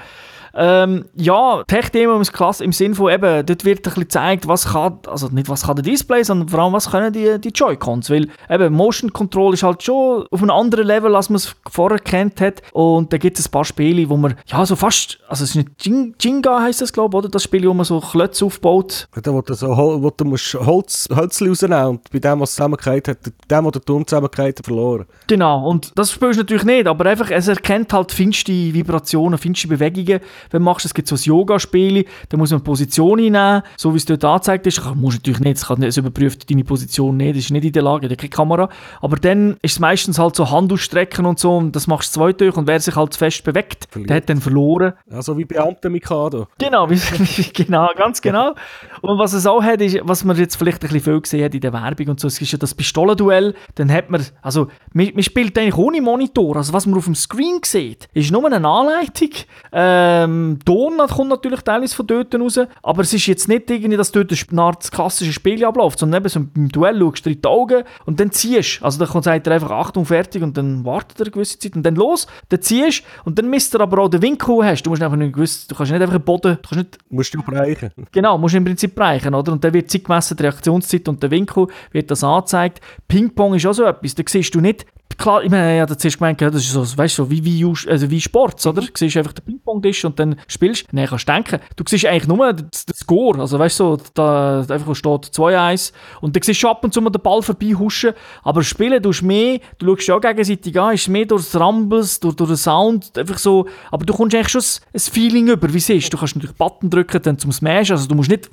[0.54, 4.72] Ähm, ja, Tech-Demo ist klasse im Sinne von eben, dort wird ein bisschen gezeigt, was
[4.72, 8.10] kann, also nicht was kann der Display, sondern vor allem, was können die, die Joy-Cons,
[8.10, 11.98] weil eben Motion Control ist halt schon auf einem anderen Level, als man es vorher
[11.98, 15.44] kennt hat und da gibt es ein paar Spiele, wo man, ja, so fast, also
[15.44, 17.28] es ist nicht Jing- Jenga heisst das, glaube ich, oder?
[17.28, 19.08] Das Spiel, wo man so Klötze aufbaut.
[19.22, 23.08] Da, wo du, so, wo du musst Holz, Hölzchen rausnehmen und bei dem, was zusammengekehrt
[23.08, 25.06] hat, dem, der den Turm zusammengekehrt hat, verloren.
[25.26, 29.68] Genau, und das spielst du natürlich nicht, aber einfach, es erkennt halt feinste Vibrationen, feinste
[29.68, 30.84] Bewegungen, wenn du machst.
[30.86, 34.24] Es gibt so ein Yoga-Spiel, da muss man eine Position einnehmen, so wie es dort
[34.24, 34.82] angezeigt ist.
[34.82, 37.64] Kann, musst natürlich nicht, es, kann nicht, es überprüft deine Position nicht, das ist nicht
[37.64, 38.68] in der Lage, da keine Kamera.
[39.00, 42.20] Aber dann ist es meistens halt so Hand ausstrecken und so, und das machst du
[42.20, 44.10] zweitürlich und wer sich halt fest bewegt, Verliert.
[44.10, 44.94] der hat dann verloren.
[45.10, 46.48] Also wie Beamte Mikado.
[46.58, 46.88] Genau,
[47.54, 48.54] genau, ganz genau.
[49.00, 51.54] Und was es auch hat, ist, was man jetzt vielleicht ein bisschen viel gesehen hat
[51.54, 55.10] in der Werbung und so, es ist ja das Pistolenduell, dann hat man, also, man,
[55.14, 58.66] man spielt eigentlich ohne Monitor, also was man auf dem Screen sieht, ist nur eine
[58.66, 59.30] Anleitung.
[59.72, 60.31] Ähm,
[60.64, 64.32] Ton kommt natürlich teilweise von dort raus, aber es ist jetzt nicht irgendwie, dass dort
[64.50, 67.84] eine Art klassische Spiel abläuft, sondern eben so im Duell schaust du in die Augen
[68.06, 68.82] und dann ziehst.
[68.82, 71.82] Also dann sagt er einfach Achtung, fertig und dann wartet er eine gewisse Zeit und
[71.84, 74.82] dann los, dann ziehst und dann misst er aber auch den Winkel, den du hast.
[74.82, 77.34] Du musst einfach nicht gewiss, du kannst nicht einfach den Boden, du kannst nicht Musst
[77.34, 77.90] du bereichen.
[78.10, 79.52] Genau, musst du im Prinzip bereichen, oder?
[79.52, 82.80] Und dann wird zeitgemessen die Reaktionszeit und der Winkel wird das angezeigt.
[83.08, 84.86] Ping-Pong ist auch so etwas, da siehst du nicht,
[85.18, 87.64] klar, ich meine, ja, du gemeint, ja, das ist so, weißt du, so wie, wie,
[87.64, 88.82] also wie Sport, oder?
[88.82, 92.28] Du siehst einfach den Ping-Pong-Tisch und dann spielst, dann kannst du denken, du siehst eigentlich
[92.28, 96.62] nur den, den Score, also weißt du, so, da einfach steht 2-1 und dann siehst
[96.62, 100.08] du ab und zu mal den Ball vorbeihuschen, aber spielen tust du mehr, du schaust
[100.08, 103.66] ja auch gegenseitig an, ist mehr durch das Rumbles, durch, durch den Sound, einfach so,
[103.90, 104.62] aber du kommst eigentlich schon
[104.94, 106.12] ein Feeling über, wie es ist.
[106.12, 108.50] Du kannst natürlich Button drücken, dann zum Smash, also du musst nicht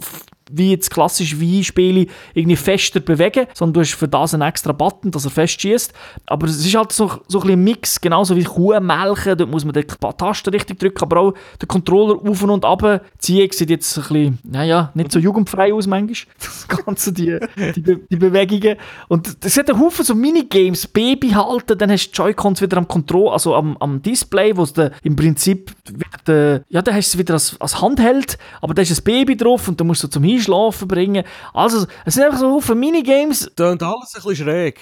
[0.51, 5.11] wie jetzt klassisch Wii-Spiele irgendwie fester bewegen, sondern du hast für das einen extra Button,
[5.11, 5.93] dass er fest schießt.
[6.25, 9.49] Aber es ist halt so, so ein bisschen ein Mix, genauso wie Kuh melken, dort
[9.49, 13.69] muss man die Tasten richtig drücken, aber auch den Controller auf und ab ziehen, sieht
[13.69, 17.37] jetzt ein bisschen, naja, nicht so jugendfrei aus manchmal, das Ganze, die,
[17.75, 18.75] die, Be die Bewegungen.
[19.07, 22.87] Und es hat einen Haufen so Minigames, Baby halten, dann hast du Joy-Cons wieder am
[22.87, 27.17] Control, also am, am Display, wo es im Prinzip wieder, der- ja, dann hast du
[27.17, 30.07] es wieder als, als Handheld, aber da ist ein Baby drauf und dann musst du
[30.07, 31.23] zum Einschlafen bringen.
[31.53, 34.79] Also, es sind einfach so Haufen Minigames, Tönt alles ein bisschen schräg.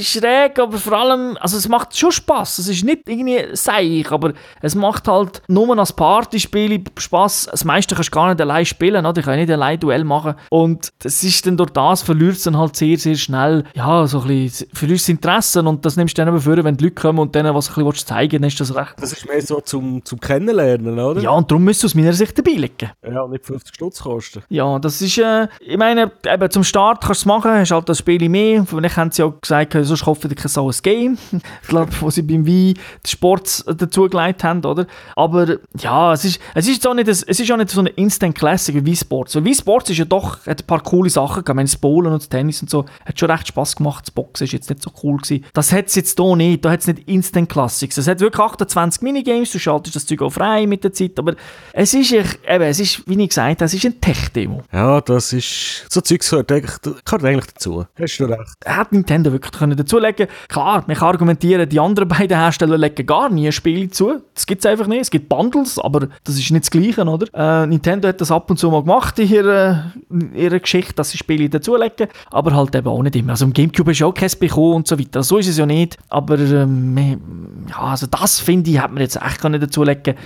[0.00, 2.58] schräg, aber vor allem, also es macht schon Spaß.
[2.58, 7.48] Es ist nicht irgendwie seich, aber es macht halt nur als Partyspiel Spaß.
[7.50, 9.18] Das meiste kannst du gar nicht allein spielen, oder?
[9.18, 10.34] Ich kann nicht allein Duell machen.
[10.50, 14.20] Und das ist dann durch das verliert es dann halt sehr, sehr schnell, ja, so
[14.20, 16.94] ein bisschen, verlierst das Interesse und das nimmst du dann aber vor, wenn die Leute
[16.94, 18.94] kommen und denen was ein bisschen willst zeigen dann ist das recht.
[19.00, 21.20] Das ist mehr so zum, zum Kennenlernen, oder?
[21.20, 22.90] Ja, und darum müsst du aus meiner Sicht dabei liegen.
[23.04, 24.42] Ja, nicht 50 Stutz kosten.
[24.48, 27.88] Ja, das ist, äh, ich meine, eben zum Start kannst du es machen, hast halt
[27.88, 28.64] das Spiel mehr.
[28.66, 31.18] Vielleicht haben sie auch gesagt, sonst kaufen die so ein Game.
[31.62, 34.86] ich glaube, wo sie beim Wii die Sports dazugelegt haben, oder?
[35.16, 37.90] Aber ja, es ist, es ist, auch nicht, ein- es ist auch nicht so eine
[37.90, 39.34] Instant Classic wie Wii Sports.
[39.36, 41.48] Weil Wii Sports ist ja doch, hat ein paar coole Sachen gehabt.
[41.48, 44.04] Ich meine, das Bowlen und das Tennis und so, hat schon recht Spaß gemacht.
[44.06, 45.44] Das Boxen ist jetzt nicht so cool gewesen.
[45.54, 46.64] Das hat es jetzt hier nicht.
[46.64, 47.96] Da hat es nicht Instant Classics.
[47.96, 51.34] Es hat wirklich 28 Minigames, du schaltest das Zeug auch frei mit der Zeit, aber
[51.72, 54.62] es ist, eben, es ist, wie ich gesagt habe, es ist ein Tech-Demo.
[54.72, 56.72] Ja, Ja, das ist, so Zeugs gehört eigentlich,
[57.04, 57.86] gehört eigentlich dazu.
[58.00, 58.56] Hast du recht.
[58.66, 63.30] Hat Nintendo wirklich können dazulegen Klar, man kann argumentieren, die anderen beiden Hersteller legen gar
[63.30, 64.20] nie Spiele zu.
[64.34, 65.02] Das gibt es einfach nicht.
[65.02, 67.62] Es gibt Bundles, aber das ist nicht das Gleiche, oder?
[67.62, 71.10] Äh, Nintendo hat das ab und zu mal gemacht in ihrer, in ihrer Geschichte, dass
[71.10, 73.34] sie Spiele dazulegen, aber halt eben auch nicht immer.
[73.34, 75.22] Also im Gamecube ist auch kein bekommen und so weiter.
[75.22, 75.96] So ist es ja nicht.
[76.08, 77.22] Aber ähm,
[77.70, 80.18] ja, also das finde ich, hat man jetzt echt können dazulegen können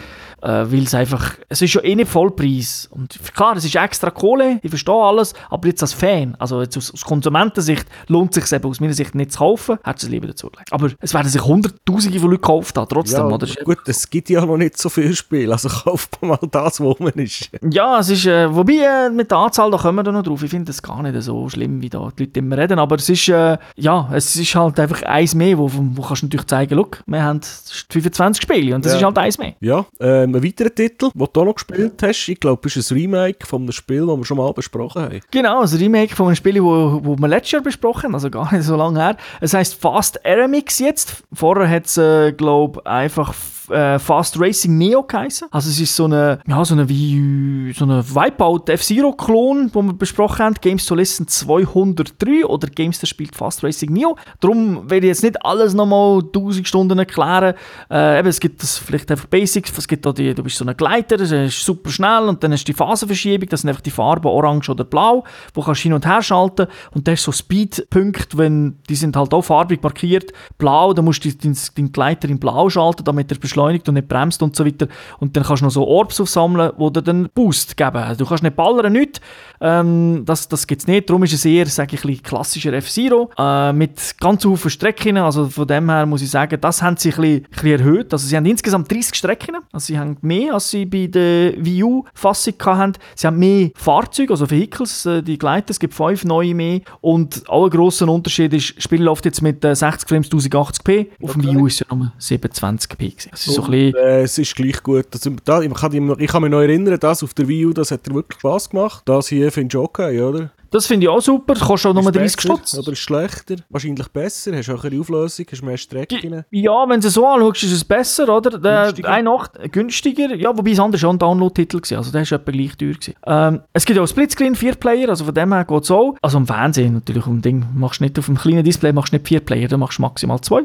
[0.47, 2.89] äh, weil es einfach, es ist ja eh nicht Vollpreis.
[2.93, 6.77] Und klar, es ist extra Kohle, ich verstehe alles, aber jetzt als Fan, also jetzt
[6.77, 10.09] aus, aus Konsumentensicht, lohnt es sich eben aus meiner Sicht nicht zu kaufen, hätte es
[10.09, 10.73] lieber dazu gelegt.
[10.73, 13.29] Aber es werden sich hunderttausende von Leuten gekauft haben, trotzdem.
[13.29, 13.47] Ja, oder?
[13.65, 17.13] Gut, es gibt ja noch nicht so viel Spiel, also kauft mal das, wo man
[17.15, 17.51] ist.
[17.69, 20.43] Ja, es ist, äh, wobei äh, mit der Anzahl, da kommen wir da noch drauf,
[20.45, 23.09] ich finde das gar nicht so schlimm, wie da die Leute immer reden, aber es
[23.09, 26.75] ist, äh, ja, es ist halt einfach eins mehr, wo, wo kannst du natürlich zeigen,
[26.77, 28.99] look, wir haben 25 Spiele und das ja.
[28.99, 29.55] ist halt eins mehr.
[29.61, 32.29] Ja, ähm, ein weiterer Titel, den du auch noch gespielt hast.
[32.29, 35.21] Ich glaube, es ist ein Remake von einem Spiel, das wir schon mal besprochen haben.
[35.31, 38.65] Genau, ein Remake von einem Spiel, wo wir letztes Jahr besprochen haben, also gar nicht
[38.65, 39.17] so lange her.
[39.41, 41.25] Es heißt Fast Aramix jetzt.
[41.33, 43.35] Vorher hat es, äh, glaube einfach
[43.71, 45.49] äh, Fast Racing Neo geheißen.
[45.51, 50.55] Also es ist so eine, ja, so so Wipeout F-Zero-Klon, wo wir besprochen haben.
[50.61, 54.17] Games to Listen 203 oder Games, der spielt Fast Racing Neo.
[54.41, 57.55] Darum werde ich jetzt nicht alles nochmal 1000 Stunden erklären.
[57.91, 59.77] Äh, eben, es gibt das vielleicht einfach Basics.
[59.77, 62.53] Es gibt auch die, du bist so ein Gleiter, das ist super schnell und dann
[62.53, 65.25] hast du die Phasenverschiebung, das sind einfach die Farben orange oder blau,
[65.55, 69.33] wo kannst hin und her schalten und das ist so Speedpunkte, wenn die sind halt
[69.33, 70.33] auch farbig markiert.
[70.59, 74.43] Blau, dann musst du deinen Gleiter in blau schalten, damit er beschleunigt und nicht bremst
[74.43, 74.87] und so weiter.
[75.19, 77.97] Und dann kannst du noch so Orbs aufsammeln, die dir dann Boost geben.
[77.97, 79.21] Also du kannst nicht ballern, nicht.
[79.61, 81.09] Ähm, das das gibt es nicht.
[81.09, 85.17] Darum ist es eher, sage ich, ein klassischer F-Zero äh, mit ganz vielen Strecken.
[85.17, 88.13] Also von dem her muss ich sagen, das haben sie ein bisschen, ein bisschen erhöht.
[88.13, 89.57] Also sie haben insgesamt 30 Strecken.
[89.73, 92.93] Also sie haben mehr, als sie bei der Wii U-Fassung hatten.
[93.15, 95.71] Sie haben mehr Fahrzeuge, also Vehicles, äh, die Gleiter.
[95.71, 96.81] Es gibt fünf neue mehr.
[97.01, 101.07] Und aller grosser Unterschied ist, das Spiel läuft jetzt mit äh, 60 Frames 1080p.
[101.23, 101.41] Auf okay.
[101.41, 103.31] dem Wii U ist es ja nur 720p.
[103.31, 105.07] Das so ein bisschen äh, es ist gleich gut.
[105.13, 107.91] Also, da, ich, kann, ich kann mich noch erinnern, das auf der Wii U, das
[107.91, 109.03] hat dir wirklich Spaß gemacht.
[109.07, 110.51] Das hier finde ich okay, oder?
[110.71, 111.55] Das finde ich auch super.
[111.55, 112.79] Du kostet auch nur 30 Stutz.
[112.79, 113.57] Oder ist schlechter?
[113.69, 114.57] Wahrscheinlich besser.
[114.57, 116.45] Hast auch eine Auflösung, hast mehr Strecken.
[116.51, 118.59] Ja, wenn du es so anschaust, ist es besser, oder?
[118.59, 119.09] Günstiger.
[119.09, 120.35] Eine Nacht günstiger.
[120.35, 121.99] Ja, wobei es anders schon ein Download-Titel war.
[121.99, 122.95] Also der war etwa gleich teuer.
[123.27, 126.17] Ähm, es gibt auch Splitscreen, 4-Player, also von dem her geht es auch.
[126.23, 127.65] Also im Fernsehen natürlich, um Ding.
[127.75, 130.61] Machst nicht auf dem kleinen Display, machst nicht 4-Player, dann machst du maximal 2.
[130.61, 130.65] Äh,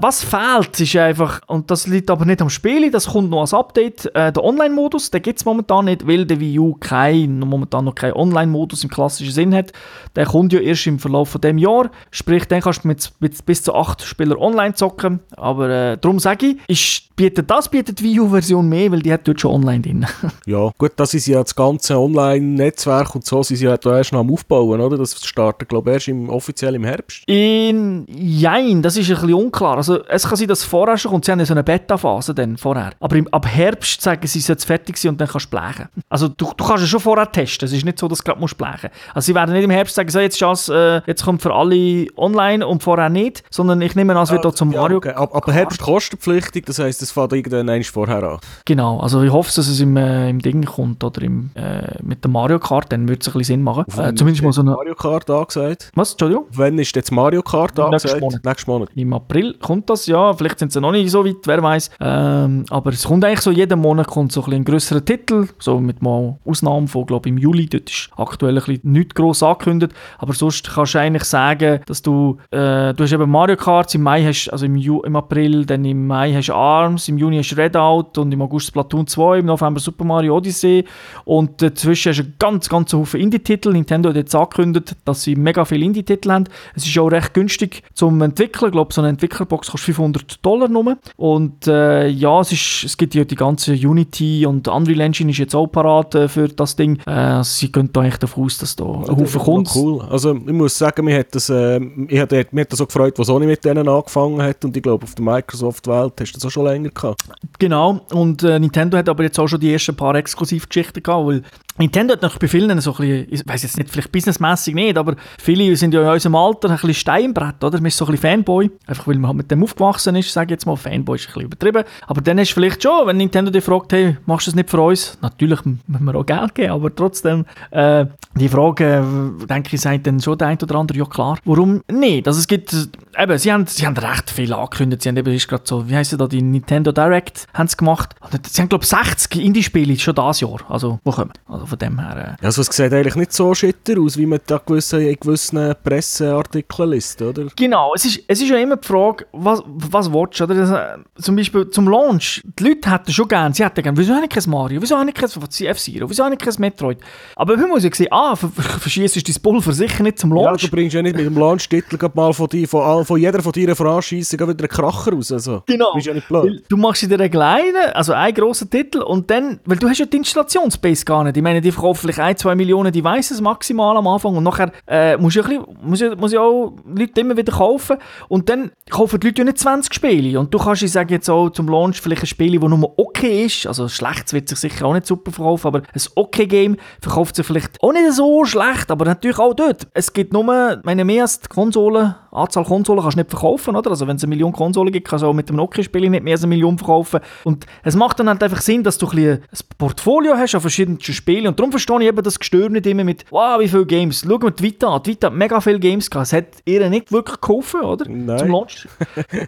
[0.00, 3.54] was fehlt, ist einfach, und das liegt aber nicht am Spiel, das kommt noch als
[3.54, 7.84] Update, äh, der Online-Modus, den gibt es momentan nicht, weil der Wii U kein, momentan
[7.84, 9.72] noch keinen Online-Modus im klassischen Sinn hat.
[10.16, 11.90] Der kommt ja erst im Verlauf von dem Jahr.
[12.10, 15.20] Sprich, dann kannst du mit, mit bis zu acht Spielern online zocken.
[15.36, 19.12] Aber äh, darum sage ich, ist, bietet das bietet die Wii U-Version mehr, weil die
[19.12, 20.06] hat dort schon online drin.
[20.46, 24.12] ja, gut, das ist ja das ganze Online-Netzwerk und so, sie sind ja da erst
[24.12, 24.96] noch am Aufbauen, oder?
[24.96, 27.22] Das startet, glaube ich, erst im, offiziell im Herbst.
[27.26, 29.76] In, jein, das ist ein bisschen unklar.
[29.76, 31.24] Also, es kann sein, dass vorher schon kommt.
[31.24, 32.92] Sie haben ja so eine Beta-Phase dann vorher.
[33.00, 35.88] Aber im, ab Herbst sagen sie, es jetzt fertig sein und dann kannst du blechen.
[36.08, 37.66] Also, du, du kannst es schon vorher testen.
[37.66, 39.01] Es ist nicht so, dass du gerade blechen musst.
[39.14, 42.06] Also, sie werden nicht im Herbst sagen, so, jetzt, ist äh, jetzt kommt für alle
[42.16, 45.12] online und vorher nicht, sondern ich nehme an, es wird ah, zum ja, Mario okay.
[45.14, 48.38] Aber, aber Herbst kostenpflichtig, das heisst, es fährt irgendwann eins vorher an.
[48.64, 52.24] Genau, also ich hoffe, dass es im, äh, im Ding kommt oder im, äh, mit
[52.24, 53.84] dem Mario Kart, dann wird es ein bisschen Sinn machen.
[53.98, 54.72] Äh, zumindest mal so eine...
[54.72, 55.90] Mario Kart angesagt?
[55.94, 56.46] Was, Entschuldigung?
[56.52, 58.20] Wann ist jetzt Mario Kart angesagt?
[58.20, 58.44] Monat.
[58.44, 58.88] Nächsten Monat.
[58.94, 61.90] Im April kommt das, ja, vielleicht sind sie noch nicht so weit, wer weiß.
[62.00, 65.80] Ähm, aber es kommt eigentlich so, jeden Monat kommt so ein, ein grösserer Titel, so
[65.80, 69.42] mit mal Ausnahmen von, glaube ich, im Juli, dort ist aktuell ein bisschen nichts gross
[69.42, 73.94] angekündigt, aber sonst kannst du eigentlich sagen, dass du, äh, du hast eben Mario Kart,
[73.94, 77.18] im Mai hast, also im, Ju im April, dann im Mai hast du ARMS, im
[77.18, 80.84] Juni hast du Redout und im August Splatoon 2, im November Super Mario Odyssey
[81.24, 83.72] und dazwischen hast du einen ganz, ganz Haufen Indie-Titel.
[83.72, 86.44] Nintendo hat jetzt angekündigt, dass sie mega viele Indie-Titel haben.
[86.74, 88.68] Es ist auch recht günstig zum Entwickeln.
[88.68, 90.98] Ich glaube, so eine Entwicklerbox kostet 500 Dollar nur.
[91.16, 95.38] Und äh, ja, es, ist, es gibt ja die ganze Unity und Unreal Engine ist
[95.38, 96.98] jetzt auch parat äh, für das Ding.
[97.06, 99.70] Äh, sie gehen da eigentlich davon aus, dass da Haufen kommt.
[99.74, 100.02] Cool.
[100.10, 103.18] Also ich muss sagen, mir hat das, äh, ich hat, mir hat das so gefreut,
[103.18, 106.44] was Sony mit denen angefangen hat und ich glaube, auf der Microsoft-Welt hast du das
[106.46, 107.22] auch schon länger gehabt.
[107.58, 111.42] Genau, und äh, Nintendo hat aber jetzt auch schon die ersten paar Exklusivgeschichten gehabt, weil
[111.78, 114.98] Nintendo hat noch bei vielen so ein bisschen, ich weiß jetzt nicht, vielleicht businessmäßig nicht,
[114.98, 117.78] aber viele sind ja in unserem Alter ein bisschen Steinbrett, oder?
[117.78, 120.46] Man ist so ein bisschen Fanboy, einfach weil man halt mit dem aufgewachsen ist, sage
[120.46, 123.50] ich jetzt mal, Fanboy ist ein bisschen übertrieben, aber dann ist vielleicht schon, wenn Nintendo
[123.50, 125.16] dich fragt, hey, machst du das nicht für uns?
[125.22, 129.04] Natürlich müssen wir auch Geld geben, aber trotzdem, äh, die Frage,
[129.40, 132.26] äh, denke ich, sagt dann schon der ein oder andere, ja klar, warum nicht?
[132.28, 132.74] Also es gibt
[133.18, 135.02] eben, sie haben, sie haben recht viel angekündigt.
[135.02, 138.14] Sie haben eben, ist gerade so, wie heisst da, die Nintendo Direct haben sie gemacht.
[138.50, 140.58] Sie haben, glaube ich, 60 Indie-Spiele schon dieses Jahr.
[140.68, 141.32] Also, wo kommen?
[141.46, 142.36] Also von dem her.
[142.40, 142.44] Äh.
[142.44, 146.90] Also es sieht eigentlich nicht so schitter aus, wie man da gewisse, in gewissen Presseartikeln
[146.90, 147.46] liest, oder?
[147.56, 150.54] Genau, es ist, es ist ja immer die Frage, was, was willst du, oder?
[150.54, 154.14] Das, äh, zum Beispiel zum Launch, die Leute hätten schon gerne, sie hätten gerne, wieso
[154.14, 156.98] habe ich kein Mario, wieso habe ich kein F-Zero, wieso habe ich kein Metroid?
[157.36, 160.62] Aber wir muss ja sehen, ah, verschießt du dein Pulver sicher nicht zum Launch.
[160.62, 163.52] Ja, du bringst ja nicht mit dem Launch-Titel mal von, die, von, von jeder von
[163.52, 165.62] deinen Franchise wieder einen Kracher raus, also.
[165.66, 165.92] Genau.
[165.94, 166.64] Bist ja nicht blöd.
[166.68, 170.06] Du machst in der kleinen, also einen grossen Titel und dann, weil du hast ja
[170.06, 174.06] die Installationsbase gar nicht, ich meine, die verkaufen vielleicht ein, zwei Millionen Devices maximal am
[174.06, 177.20] Anfang und nachher äh, musst du ja, ein bisschen, muss ja, muss ja auch Leute
[177.20, 177.96] immer wieder kaufen
[178.28, 181.28] und dann kaufen die Leute ja nicht 20 Spiele und du kannst, ich sage jetzt
[181.28, 184.86] auch zum Launch vielleicht ein Spiel, das nur okay ist, also schlecht wird sich sicher
[184.86, 188.90] auch nicht super verkaufen, aber ein okay Game verkauft sich vielleicht auch nicht so schlecht,
[188.90, 189.88] aber natürlich auch dort.
[189.94, 190.44] Es gibt nur,
[190.82, 193.90] meine mehr als die Konsolen, Anzahl Konsolen kannst du nicht verkaufen, oder?
[193.90, 196.32] Also wenn es eine Million Konsolen gibt, kannst du auch mit dem Nokia-Spiel nicht mehr
[196.32, 199.40] als eine Million verkaufen und es macht dann halt einfach Sinn, dass du ein, ein
[199.78, 203.24] Portfolio hast an verschiedenen Spielen und darum verstehe ich eben das Gestör nicht immer mit,
[203.30, 204.24] wow, wie viele Games.
[204.26, 205.02] Schau mal die Vita an.
[205.02, 206.26] Die Vita hat mega viele Games gehabt.
[206.26, 208.06] Es hat ihr nicht wirklich geholfen, oder?
[208.08, 208.38] Nein.
[208.38, 208.88] Zum Launch.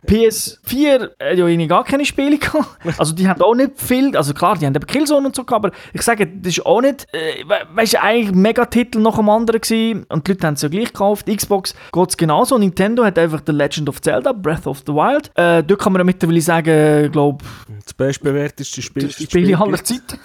[0.07, 2.79] PS4 hat ja gar keine Spiele gehabt.
[2.99, 5.65] Also die haben auch nicht viel, also klar, die haben eben Killzone und so gehabt,
[5.65, 9.29] aber ich sage, das ist auch nicht, äh, weißt du, eigentlich mega Titel nach dem
[9.29, 11.27] anderen gewesen und die Leute haben es ja gleich gekauft.
[11.27, 12.59] Xbox geht es genauso.
[12.59, 15.30] Nintendo hat einfach The Legend of Zelda, Breath of the Wild.
[15.35, 17.45] Äh, dort kann man mittlerweile sagen, glaube
[17.85, 20.18] das bestbewerteste Spiel, das Spiel aller Zeiten.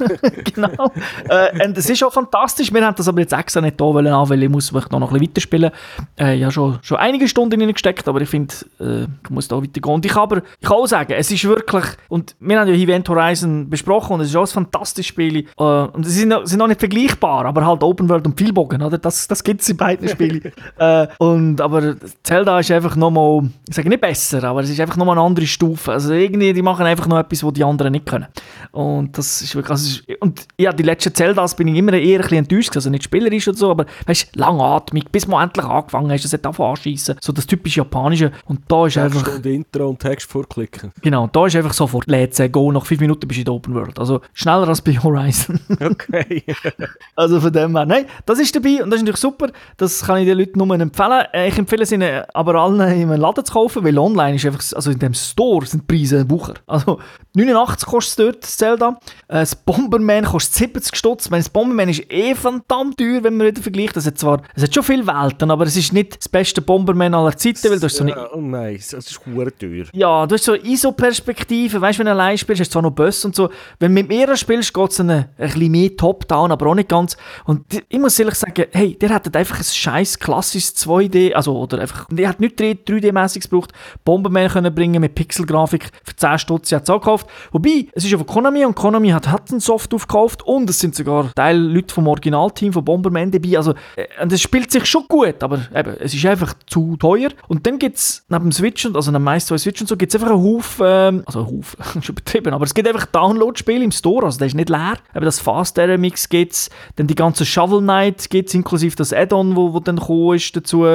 [0.55, 0.91] genau.
[1.28, 2.74] äh, und es ist auch fantastisch.
[2.74, 5.22] Wir haben das aber jetzt extra nicht da wollen weil ich muss noch ein bisschen
[5.22, 5.72] weiterspielen.
[6.20, 9.57] Äh, ich habe schon, schon einige Stunden gesteckt, aber ich finde, äh, ich muss da
[9.57, 9.93] weitergehen.
[9.93, 13.07] Und ich, aber, ich kann auch sagen, es ist wirklich, und wir haben ja Event
[13.10, 15.45] Horizon besprochen und es ist auch ein fantastisches Spiel.
[15.57, 18.97] Äh, und sie sind, sind auch nicht vergleichbar, aber halt Open World und Vielbogen, oder?
[18.97, 20.51] Das, das gibt es in beiden Spielen.
[20.78, 24.97] äh, und, aber Zelda ist einfach nochmal, ich sage nicht besser, aber es ist einfach
[24.97, 25.91] nochmal eine andere Stufe.
[25.91, 28.28] Also irgendwie, die machen einfach noch etwas, was die anderen nicht können.
[28.72, 32.22] Und das ist wirklich, also und ja, die letzten Zeldas bin ich immer eher ein
[32.22, 36.24] bisschen enttäuscht, also nicht spielerisch und so, aber weißt, langatmig, bis man endlich angefangen hast,
[36.24, 39.22] das hat angefangen anschießen, so das typisch japanische und da ist einfach...
[39.22, 40.91] Stunde Intro und Text vorklicken.
[41.02, 43.74] Genau, da ist einfach sofort Let's Go, nach fünf Minuten bist du in der Open
[43.74, 45.60] World, also schneller als bei Horizon.
[45.80, 46.43] okay.
[47.16, 49.47] also von dem her, nein, das ist dabei und das ist natürlich super,
[49.78, 51.26] das kann ich den Leuten nur empfehlen.
[51.34, 54.46] Äh, ich empfehle es ihnen aber allen in einem Laden zu kaufen, weil online ist
[54.46, 56.56] einfach, also in dem Store sind die Preise ein Bucher.
[56.68, 57.00] Also
[57.36, 59.00] 89 kostet es dort, das Zelda.
[59.28, 61.30] Äh, das Bomberman kostet 70 Stutz.
[61.30, 63.98] Das Bomberman ist eh verdammt teuer, wenn man wieder vergleicht.
[63.98, 67.14] Es hat zwar, es hat schon viele Welten, aber es ist nicht das beste Bomberman
[67.14, 68.32] aller Zeiten, weil du hast so eine...
[68.34, 69.86] Oh nein, es ist hure teuer.
[69.94, 72.92] Ja, du hast so ISO-Perspektive, weißt du, wenn du allein spielst, hast du zwar noch
[72.92, 73.50] Böss und so.
[73.80, 76.90] Wenn du mit mehreren spielst, geht es ein, ein bisschen mehr Top-Down, aber auch nicht
[76.90, 77.18] ganz.
[77.46, 81.80] Und ich muss ehrlich sagen, hey, der hat einfach ein scheiß klassisches 2D, also, oder
[81.80, 83.74] einfach, der hat nicht 3D-mäßiges gebraucht,
[84.06, 87.28] Bomberman können bringen mit Pixelgrafik für 10 Stutz, hat es auch gekauft.
[87.52, 91.34] Wobei, es ist ja von Konami und Konami hat Hudson-Soft aufgekauft und es sind sogar
[91.34, 93.58] Teil Leute vom Originalteam von Bomberman dabei.
[93.58, 97.30] Also, äh, es spielt sich schon gut, aber eben, es ist einfach zu teuer.
[97.48, 99.98] Und dann gibt es neben dem Switch, und, also neben meist zwei Switch und so,
[99.98, 103.06] gibt es einfach einen Haufen, ähm, also einen Haufen, schon betrieben, aber es gibt einfach
[103.06, 104.98] Download-Spiele im Store, also der ist nicht leer.
[105.16, 109.14] Eben das Fast Mix gibt es, dann die ganze Shovel Knight gibt es, inklusive das
[109.14, 110.86] Add-on, wo, wo dann gekommen ist dazu.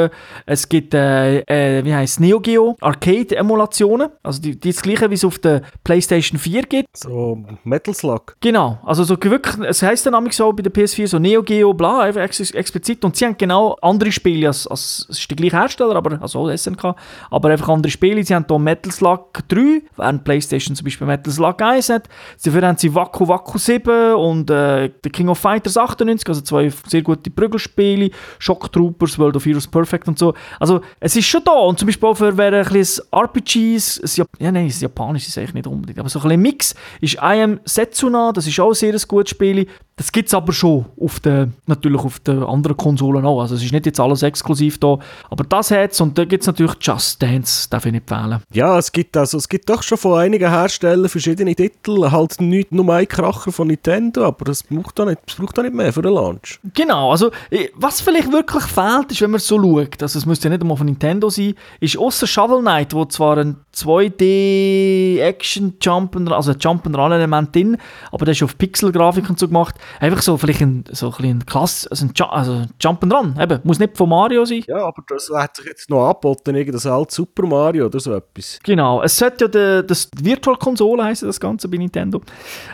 [0.47, 5.15] Es gibt, äh, äh, wie heißt Neo Geo Arcade-Emulationen, also die, die das gleiche, wie
[5.15, 6.89] es auf der PlayStation 4 gibt.
[6.97, 8.37] So Metal Slug.
[8.41, 11.75] Genau, also so wirklich, es heisst dann nämlich so bei der PS4 so Neo Geo,
[11.75, 13.05] bla, einfach ex explizit.
[13.05, 16.55] Und sie haben genau andere Spiele, als, als es ist der gleiche Hersteller, aber, also
[16.55, 16.95] SNK,
[17.31, 18.23] aber einfach andere Spiele.
[18.25, 22.09] Sie haben hier Metal Slug 3, während PlayStation zum Beispiel Metal Slug 1 hat.
[22.45, 26.71] Dafür haben sie Waku Waku 7 und äh, The King of Fighters 98, also zwei
[26.87, 30.35] sehr gute Prügelspiele, Shock Troopers, World of Heroes Perfect und so.
[30.61, 34.25] Also es ist schon da und zum Beispiel auch für wer ein bisschen RPGs, ja
[34.53, 37.61] nein, das Japanisch ist eigentlich nicht unbedingt, aber so ein bisschen Mix ist I Am
[37.65, 39.67] Setsuna, das ist auch ein sehr gutes Spiel.
[39.97, 43.41] Das gibt es aber schon auf der, natürlich auf den anderen Konsolen auch.
[43.41, 44.99] Also es ist nicht jetzt alles exklusiv da,
[45.31, 48.41] aber das hat es und da gibt es natürlich Just Dance, darf ich nicht wählen.
[48.53, 52.73] Ja, es gibt, also, es gibt doch schon von einigen Herstellern verschiedene Titel, halt nicht
[52.73, 55.93] nur ein Kracher von Nintendo, aber das braucht auch nicht, das braucht auch nicht mehr
[55.93, 56.59] für den Launch.
[56.75, 57.31] Genau, also
[57.77, 60.77] was vielleicht wirklich fehlt, ist, wenn man so schaut, also es müsste ja nicht einmal
[60.77, 67.77] von Nintendo sein, ist außer Shovel Knight, wo zwar ein 2D-Action-Jump, also ein Jump-and-Run-Element drin,
[68.11, 71.47] aber der ist auf Pixel-Grafik und so gemacht, einfach so vielleicht ein, so ein, ein
[71.47, 74.65] Klass, also ein Ju also Jump and Run, eben, muss nicht von Mario sein.
[74.67, 78.59] Ja, aber das hat sich jetzt noch angeboten, irgendein altes Super Mario oder so etwas.
[78.63, 79.49] Genau, es sollte ja
[79.83, 82.21] die, das Virtual Konsole heißen das Ganze bei Nintendo.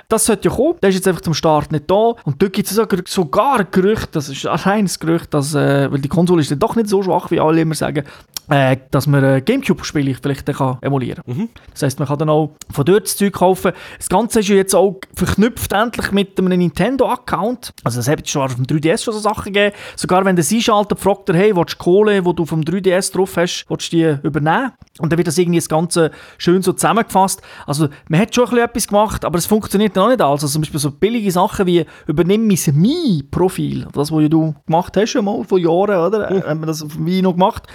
[0.08, 2.70] Das sollte ja kommen, der ist jetzt einfach zum Start nicht da und dort gibt
[2.70, 6.50] es sogar ein Gerücht, das ist ein reines Gerücht, dass, äh, weil die Konsole ist
[6.50, 8.04] dann doch nicht so schwach, wie alle immer sagen,
[8.50, 11.36] äh, dass man äh, Gamecube-Spiele vielleicht dann kann emulieren kann.
[11.36, 11.48] Mhm.
[11.72, 13.72] Das heisst, man kann dann auch von dort das Zeug kaufen.
[13.96, 16.60] Das Ganze ist ja jetzt auch verknüpft endlich mit einem
[17.00, 17.72] Nintendo-Account.
[17.84, 19.74] Also es hat schon auf dem 3DS schon so Sachen gegeben.
[19.96, 23.36] Sogar wenn der einschaltet, fragt er, hey, willst du Kohle, die du vom 3DS drauf
[23.36, 24.72] hast, willst du die übernehmen?
[24.98, 27.42] Und dann wird das irgendwie das Ganze schön so zusammengefasst.
[27.66, 30.42] Also man hat schon etwas gemacht, aber es funktioniert noch nicht alles.
[30.42, 35.10] Also zum Beispiel so billige Sachen wie übernimm mein Mi-Profil, das, was du gemacht hast
[35.10, 36.30] schon mal vor Jahren, oder?
[36.30, 36.42] Mhm.
[36.42, 37.66] Haben wir das auf Wii noch gemacht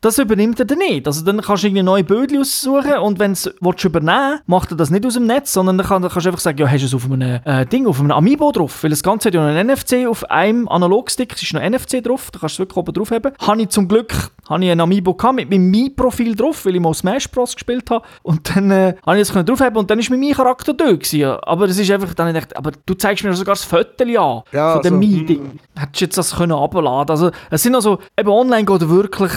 [0.00, 1.06] das übernimmt er dann nicht.
[1.06, 4.76] Also dann kannst du irgendwie neue Bödel aussuchen und wenn du es übernehmen macht er
[4.76, 6.82] das nicht aus dem Netz, sondern dann, kann, dann kannst du einfach sagen, ja, hast
[6.82, 9.40] du es auf einem äh, Ding, auf einem Amiibo drauf, weil das Ganze hat ja
[9.40, 12.66] noch ein NFC auf einem Analogstick, es ist noch NFC drauf, da kannst du es
[12.66, 13.32] wirklich oben drauf haben.
[13.40, 16.80] Habe ich zum Glück habe ich ein Amiibo gehabt mit meinem Mi-Profil drauf, weil ich
[16.80, 17.54] mal Smash Bros.
[17.54, 20.74] gespielt habe und dann äh, habe ich das drauf haben und dann ist mein Mi-Charakter
[20.74, 21.24] da gewesen.
[21.42, 24.42] Aber es ist einfach, dann ich aber du zeigst mir sogar das Foto an ja,
[24.74, 25.40] von dem also, Mi-Ding.
[25.40, 25.58] Hm.
[25.76, 29.32] Hättest du jetzt das können abladen Also es sind also, eben online geht wirklich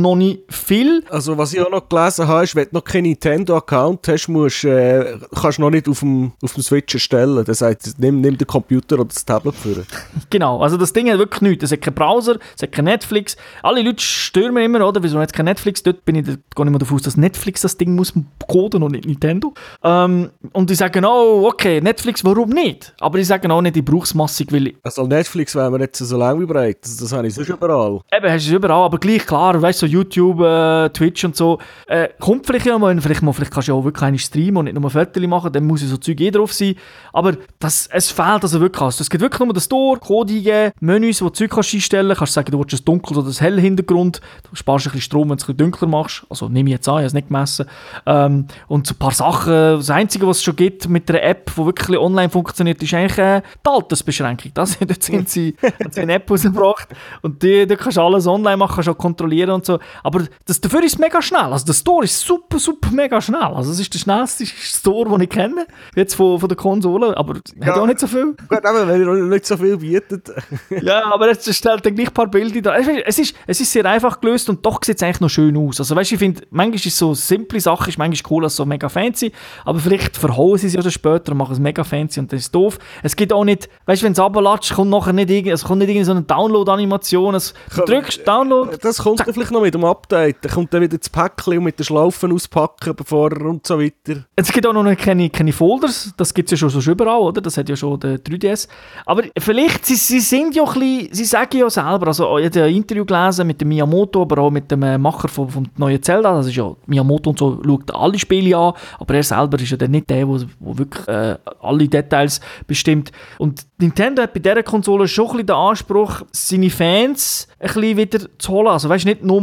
[0.00, 1.04] noch nicht viel.
[1.10, 4.64] Also was ich auch noch gelesen habe, ist, wenn du noch keinen Nintendo-Account hast, musst,
[4.64, 7.44] äh, kannst du noch nicht auf dem, auf dem Switch erstellen.
[7.44, 9.84] Das heißt, nimm, nimm den Computer oder das Tablet für.
[10.30, 11.64] genau, also das Ding hat wirklich nichts.
[11.64, 13.36] Es hat keinen Browser, es hat kein Netflix.
[13.62, 15.02] Alle Leute mir immer, oder?
[15.02, 15.82] Wieso hat kein Netflix?
[15.82, 18.12] Dort bin ich, da gehe ich mal davon aus, dass Netflix das Ding muss
[18.46, 19.54] coden und nicht Nintendo.
[19.82, 22.94] Ähm, und die sagen, oh, okay, Netflix, warum nicht?
[23.00, 24.76] Aber die sagen auch nicht, ich brauche es massig, weil ich...
[24.82, 26.78] Also Netflix wäre mir nicht so lange wie breit.
[26.82, 28.00] Das, das habe ich sonst überall.
[28.12, 31.36] Eben, hast du es überall, aber gleich klar, weißt du, so YouTube, äh, Twitch und
[31.36, 34.18] so, äh, kommt vielleicht ja mal, vielleicht, mal, vielleicht kannst du ja auch wirklich eine
[34.18, 36.74] streamen und nicht nur Fotos machen, dann muss ja so Zeug eh drauf sein.
[37.12, 39.00] Aber das, es fehlt also wirklich was.
[39.00, 42.32] Es gibt wirklich nur den Store, Code eingeben, Menüs, wo du Zeug kannst einstellen kannst.
[42.32, 44.20] sagen, du willst ein dunkles oder ein helles Hintergrund.
[44.48, 46.26] Du sparst ein bisschen Strom, wenn du es ein bisschen dunkler machst.
[46.28, 47.66] Also nehme ich jetzt an, ich habe es nicht gemessen.
[48.06, 49.52] Ähm, und so ein paar Sachen.
[49.52, 53.18] Das Einzige, was es schon gibt mit einer App, die wirklich online funktioniert, ist eigentlich
[53.18, 54.52] äh, die Altersbeschränkung.
[54.54, 56.88] Das, dort sind sie, haben sie eine App rausgebracht.
[57.22, 59.78] Und die, da kannst du alles online machen, kannst auch kontrollieren und so.
[60.02, 61.52] Aber das, dafür ist es mega schnell.
[61.52, 63.40] Also der Store ist super, super mega schnell.
[63.40, 67.16] Also es ist der schnellste Store, den ich kenne, jetzt von, von der Konsole.
[67.16, 68.34] Aber ja, hat auch nicht so viel.
[68.48, 70.30] Gut, aber wenn er nicht so viel bietet.
[70.82, 72.76] ja, aber jetzt stellt er gleich ein paar Bilder da.
[72.76, 75.80] Es ist, es ist sehr einfach gelöst und doch sieht es eigentlich noch schön aus.
[75.80, 78.64] Also weißt du, ich finde, manchmal ist so simple Sache, ist manchmal cool als so
[78.64, 79.32] mega fancy,
[79.64, 82.54] aber vielleicht verhauen sie es ja später und machen es mega fancy und das ist
[82.54, 82.78] doof.
[83.02, 85.88] Es gibt auch nicht, weißt du, wenn es runterlatscht, kommt nachher nicht, es kommt nicht
[85.88, 87.38] irgendeine Download-Animation.
[87.74, 88.76] Du drückst Download.
[88.80, 89.32] Das kommt zack.
[89.32, 90.36] vielleicht noch mit dem Update.
[90.42, 94.24] Dann kommt dann wieder das Päckchen und mit den Schlaufen auspacken, bevor und so weiter.
[94.36, 97.40] Es gibt auch noch keine, keine Folders, das gibt es ja schon, so überall, oder?
[97.40, 98.68] Das hat ja schon der 3DS.
[99.06, 102.64] Aber vielleicht, sie, sie sind ja ein bisschen, sie sagen ja selber, also ich habe
[102.64, 106.02] ein Interview gelesen mit dem Miyamoto, aber auch mit dem äh, Macher vom, vom neuen
[106.02, 109.70] Zelda, das ist ja, Miyamoto und so schaut alle Spiele an, aber er selber ist
[109.70, 113.12] ja dann nicht der, der wirklich äh, alle Details bestimmt.
[113.38, 117.96] Und Nintendo hat bei dieser Konsole schon ein bisschen den Anspruch, seine Fans ein bisschen
[117.96, 118.68] wieder zu holen.
[118.68, 119.40] Also weißt nicht nur,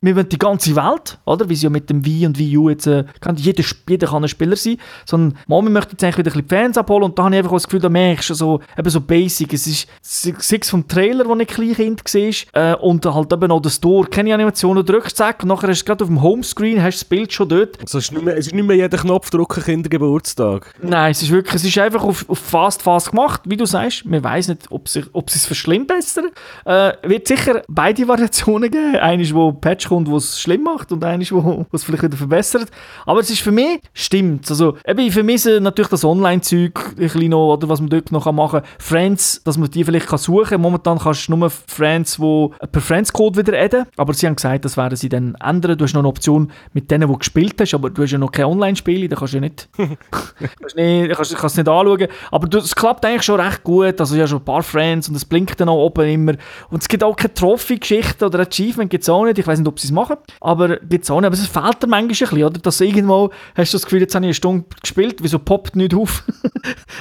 [0.00, 1.48] wir wollen die ganze Welt, oder?
[1.48, 4.24] Wie sie ja mit dem Wii und Wii U jetzt, äh, kann, jeder, jeder kann
[4.24, 7.18] ein Spieler sein, sondern mal, wir möchten jetzt eigentlich wieder ein bisschen Fans abholen und
[7.18, 9.88] da habe ich einfach das Gefühl, da merkst du so, eben so basic, es ist
[10.02, 14.34] sechs vom Trailer, wo ich Kleinkind war, äh, und halt eben auch der Store, keine
[14.34, 17.48] Animationen, drückst zack, und nachher hast du gerade auf dem Homescreen, hast das Bild schon
[17.48, 17.80] dort.
[17.80, 20.74] Also es, ist nicht mehr, es ist nicht mehr jeder Knopf drücken Kindergeburtstag.
[20.82, 24.04] Nein, es ist wirklich, es ist einfach auf, auf fast, fast gemacht, wie du sagst,
[24.04, 26.30] man weiß nicht, ob, sie, ob sie es verschlimmbessern,
[26.64, 31.02] äh, wird sicher beide Variationen geben, eine, wo Patch kommt, wo es schlimm macht und
[31.04, 32.70] eine, wo es vielleicht wieder verbessert,
[33.06, 37.30] aber es ist für mich, stimmt, also eben, ich vermisse natürlich das Online-Zeug, ein bisschen
[37.30, 40.50] noch, oder was man dort noch machen kann, Friends, dass man die vielleicht kann suchen
[40.50, 44.64] kann, momentan kannst du nur Friends, die per Friends-Code wieder adden, aber sie haben gesagt,
[44.64, 47.60] das werden sie dann ändern, du hast noch eine Option mit denen, die du gespielt
[47.60, 49.68] hast, aber du hast ja noch kein Online-Spiel, da kannst du ja nicht,
[50.10, 54.20] kannst nicht kannst, kannst nicht anschauen, aber es klappt eigentlich schon recht gut, also ich
[54.20, 56.34] habe schon ein paar Friends und es blinkt dann auch oben immer.
[56.70, 59.68] Und es gibt auch keine Trophy-Geschichte oder Achievement, gibt es auch nicht, ich weiß nicht,
[59.68, 62.08] ob sie es machen, aber gibt es auch nicht, aber es fehlt dir manchmal ein
[62.08, 65.38] bisschen, oder, dass irgendwo hast du das Gefühl, jetzt habe ich eine Stunde gespielt, wieso
[65.38, 66.24] poppt nicht auf?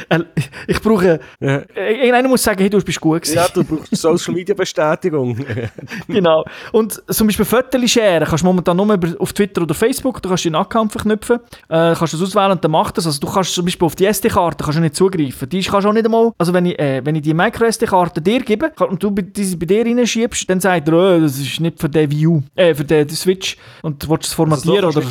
[0.68, 1.58] ich brauche, ja.
[1.76, 3.36] Äh, irgendeiner muss sagen, hey, du bist gut gewesen.
[3.36, 5.38] Ja, du brauchst Social-Media-Bestätigung.
[6.08, 10.30] genau, und zum Beispiel Fotos share kannst du momentan nur auf Twitter oder Facebook, du
[10.30, 11.40] kannst deinen Account verknüpfen,
[11.70, 14.06] äh, kannst das auswählen und dann macht das, also du kannst zum Beispiel auf die
[14.06, 17.02] SD-Karte kannst du nicht zugreifen, die kannst du auch nicht einmal, also wenn ich, äh,
[17.04, 20.94] wenn ich die Micro-SD-Karte dir gebe und du diese bei dir reinschiebst, dann sagt er,
[20.94, 24.28] oh, das ist nicht für den View, äh, für den, den Switch und du willst
[24.28, 25.02] es formatieren oder...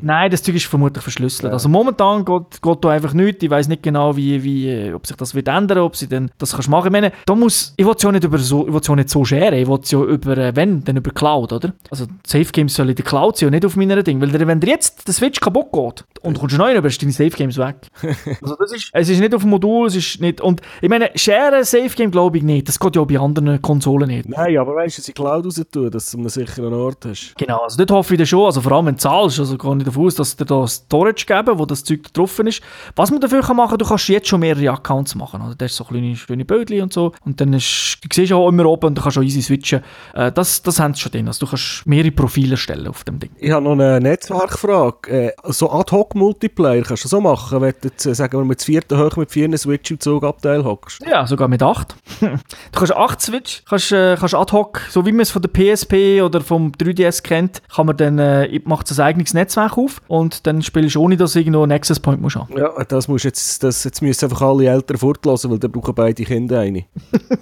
[0.00, 1.44] Nein, das Zeug ist vermutlich verschlüsselt.
[1.44, 1.52] Ja.
[1.52, 5.06] Also momentan geht, geht da einfach nichts, ich weiß nicht genau, wie, wie, äh, ob
[5.06, 6.86] sich das wird ändern, ob sie dann das kannst machen.
[6.86, 9.10] Ich meine, da muss, ich will es ja nicht über so, ich will ja nicht
[9.10, 11.72] so scheren, ich will es ja über, äh, wenn, dann über Cloud, oder?
[11.90, 14.60] Also Safe Games soll in der Cloud sein und nicht auf meiner Ding, weil wenn
[14.60, 17.56] dir jetzt der Switch kaputt geht, und du kommst neu über, ist deine Safe Games
[17.58, 17.76] weg.
[18.42, 21.10] also das ist, es ist nicht auf dem Modul, es ist nicht, und ich meine,
[21.14, 24.28] share Safe Game glaube ich nicht, das geht ja auch bei anderen Konsolen nicht.
[24.28, 27.34] Nein, aber weißt du, sie Cloud raus tun, dass du einen sicheren Ort hast.
[27.36, 29.76] Genau, also dort hoffe ich dann schon, also vor allem wenn du zahlst, also gehe
[29.78, 32.62] ich davon aus, dass dir da Storage geben, wo das Zeug da drauf ist.
[32.96, 35.76] Was man dafür kann machen, du kannst jetzt schon mehrere Accounts machen, also das ist
[35.76, 38.98] so kleine, schöne Bildchen und so, und dann ist, du siehst auch immer oben und
[38.98, 39.82] du kannst auch easy switchen.
[40.14, 43.18] Äh, das, das haben sie schon drin, also du kannst mehrere Profile stellen auf dem
[43.18, 43.30] Ding.
[43.38, 45.10] Ich habe noch eine Netzwerkfrage.
[45.10, 45.70] Äh, so
[46.18, 49.30] Ad-Hoc-Multiplayer kannst du so machen, wenn du jetzt, äh, sagen wir, mit vierten hoch mit
[49.30, 51.00] vier Switch im Zugabteil hockst?
[51.08, 51.96] Ja, sogar mit acht.
[52.20, 52.38] du
[52.72, 56.40] kannst acht Switch, kannst, äh, kannst Ad-Hoc, so wie man es von der PSP oder
[56.40, 60.96] vom 3DS kennt, kann man dann, äh, macht ein eigenes Netzwerk auf und dann spielst
[60.96, 62.56] du ohne, dass du irgendwo einen Access Point musst haben.
[62.56, 66.24] Ja, das musst jetzt, das, jetzt müssen einfach alle Eltern fortlassen, weil dann brauchen beide
[66.24, 66.84] Kinder eine.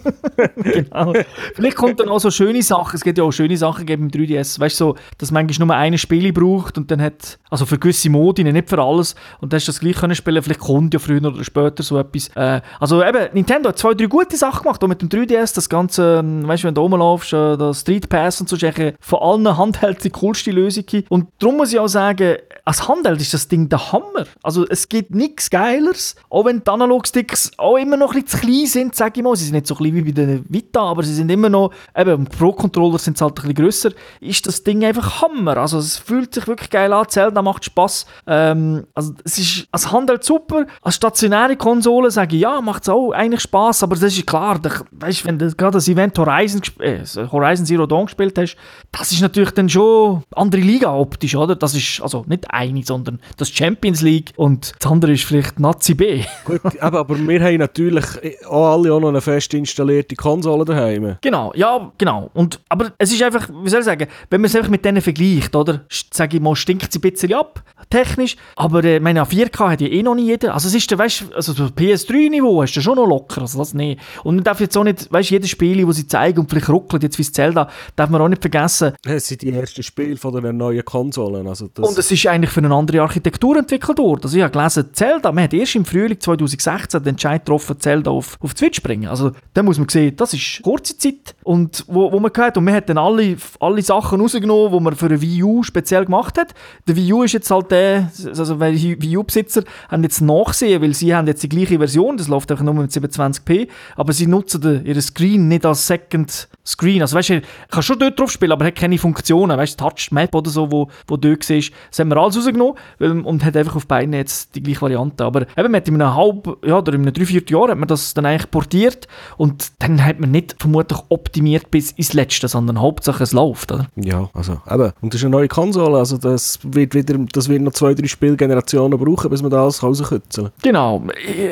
[0.57, 1.13] genau.
[1.55, 4.11] Vielleicht kommt dann auch so schöne Sachen, es gibt ja auch schöne Sachen geben im
[4.11, 7.79] 3DS, weißt du, so, dass manchmal nur eine Spiele braucht und dann hat, also für
[7.79, 10.93] gewisse Modi, nicht für alles, und dann hast du das gleich können spielen, vielleicht kommt
[10.95, 12.29] ja früher oder später so etwas.
[12.35, 15.69] Äh, also eben, Nintendo hat zwei, drei gute Sachen gemacht, auch mit dem 3DS, das
[15.69, 18.67] ganze, ähm, weißt du, wenn du rumlaufst, äh, der Street Pass und so, ist
[19.01, 20.85] von allen Handhelds die coolste Lösung.
[21.09, 24.27] Und darum muss ich auch sagen, als Handheld ist das Ding der Hammer.
[24.43, 28.47] Also es gibt nichts Geileres, auch wenn die Analogsticks auch immer noch ein bisschen zu
[28.47, 29.37] klein sind, sage ich mal.
[29.37, 32.27] Sie sind nicht so klein wie bei den Vita, aber sie sind immer noch, eben,
[32.27, 33.91] Pro-Controller sind halt ein bisschen grösser,
[34.21, 35.57] ist das Ding einfach Hammer.
[35.59, 38.07] Also es fühlt sich wirklich geil an, Zelda macht Spass.
[38.47, 42.89] Ähm, also es ist als Handheld super, als stationäre Konsole sage ich, ja, macht es
[42.89, 46.61] auch eigentlich Spass, aber das ist klar, da, weißt, wenn du gerade das Event Horizon,
[46.81, 48.57] äh, Horizon Zero Dawn gespielt hast,
[48.93, 51.57] das ist natürlich dann schon andere Liga optisch, oder?
[51.57, 55.95] Das ist also nicht eine, sondern das Champions League und das andere ist vielleicht Nazi
[55.95, 56.23] B.
[56.45, 58.05] Gut, aber, aber wir haben natürlich
[58.49, 61.17] auch alle auch noch eine fest installierte Konsole daheim.
[61.21, 62.31] Genau, ja, genau.
[62.35, 65.03] Und, aber es ist einfach, wie soll ich sagen, wenn man es einfach mit denen
[65.03, 65.85] vergleicht, oder?
[66.13, 69.89] Sage ich mal, stinkt sie ein bisschen ab, technisch, aber äh, meine 4K hat ja
[69.89, 70.55] eh noch nie jeder.
[70.55, 73.75] Also es ist der, weißt also das PS3-Niveau hast du schon noch locker, also das
[73.75, 74.01] nicht.
[74.25, 77.03] Und man darf jetzt auch nicht, weißt jedes Spiel, das sie zeigen und vielleicht ruckelt
[77.03, 78.93] jetzt wie Zelda, darf man auch nicht vergessen.
[79.05, 81.47] Es sind die ersten Spiele von den neuen Konsolen.
[81.47, 84.23] Also das und es ist eigentlich für eine andere Architektur entwickelt worden.
[84.25, 88.11] Also ich habe gelesen, Zelda, man hat erst im Frühling 2016 den Entscheid getroffen, Zelda
[88.11, 89.09] auf, auf Switch zu bringen.
[89.09, 92.65] Also da muss man sehen, das ist kurze Zeit und wo, wo man gehört und
[92.65, 96.39] man hat dann alle, alle Sachen rausgenommen, die man für eine Wii U speziell gemacht
[96.39, 96.55] hat.
[96.87, 100.95] Der Wii U ist jetzt halt der, also weil Wii U-Besitzer haben jetzt nachsehen, weil
[100.95, 104.85] sie haben jetzt die gleiche Version, das läuft einfach nur mit 27p, aber sie nutzen
[104.85, 107.01] ihren Screen nicht als Second Screen.
[107.03, 110.11] Also weißt du, kann schon dort drauf spielen, aber hat keine Funktionen, weißt du, Touch
[110.11, 111.73] Map oder so, wo, wo dort ist.
[111.91, 115.25] Das haben wir alles rausgenommen und hat einfach auf beiden jetzt die gleiche Variante.
[115.25, 118.27] Aber eben, in einem halben, ja, oder in einem dreiviertel Jahr hat man das dann
[118.27, 119.07] eigentlich portiert
[119.37, 123.87] und dann hat man nicht vermutlich optimiert bis ins Letzte, sondern hauptsächlich es läuft, oder?
[123.97, 127.63] Ja, also eben, und das ist eine neue Konsole, also das wird wieder, das wird
[127.63, 131.03] noch zwei, drei Spielgenerationen brauchen, bis man das rauskützeln Genau.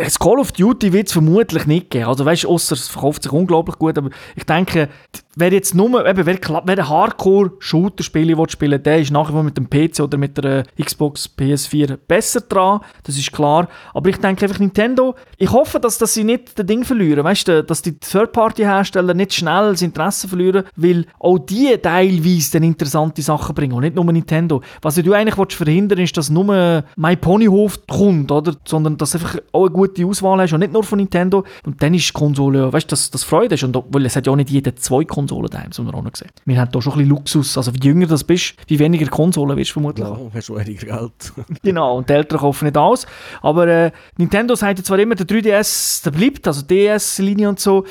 [0.03, 2.07] Das Call of Duty wird es vermutlich nicht geben.
[2.07, 4.89] Also weißt du, es verkauft sich unglaublich gut, aber ich denke,
[5.37, 10.19] wer jetzt nur, eben, wer, wer Hardcore-Shooter-Spiele spielen der ist nachher mit dem PC oder
[10.19, 13.69] mit der Xbox PS4 besser dran, das ist klar.
[13.93, 17.49] Aber ich denke einfach Nintendo, ich hoffe, dass, dass sie nicht das Ding verlieren, weißt
[17.49, 23.23] du, dass die Third-Party-Hersteller nicht schnell das Interesse verlieren, weil auch die teilweise dann interessante
[23.23, 24.63] Sachen bringen und nicht nur Nintendo.
[24.83, 28.55] Was du eigentlich willst verhindern ist, dass nur mein Ponyhof kommt, oder?
[28.65, 31.45] Sondern dass du einfach auch eine gute Auswahl hast und nicht nur von Nintendo.
[31.65, 33.65] Und dann ist die Konsole, weißt du, dass das Freude ist.
[33.65, 35.95] Und weil es hat ja auch nicht jeder zwei Konsolen Konsolen daheim, das haben wir
[35.95, 36.31] auch noch gesehen.
[36.45, 37.57] Wir haben da schon ein bisschen Luxus.
[37.57, 40.07] Also, wie jünger du bist, wie weniger Konsolen wirst du vermutlich.
[40.07, 41.33] Ja, hast du weniger Geld.
[41.63, 43.07] genau, und die Eltern kaufen nicht aus.
[43.43, 47.85] Aber äh, Nintendo sagt zwar immer, der 3DS, der bleibt, also DS-Linie und so.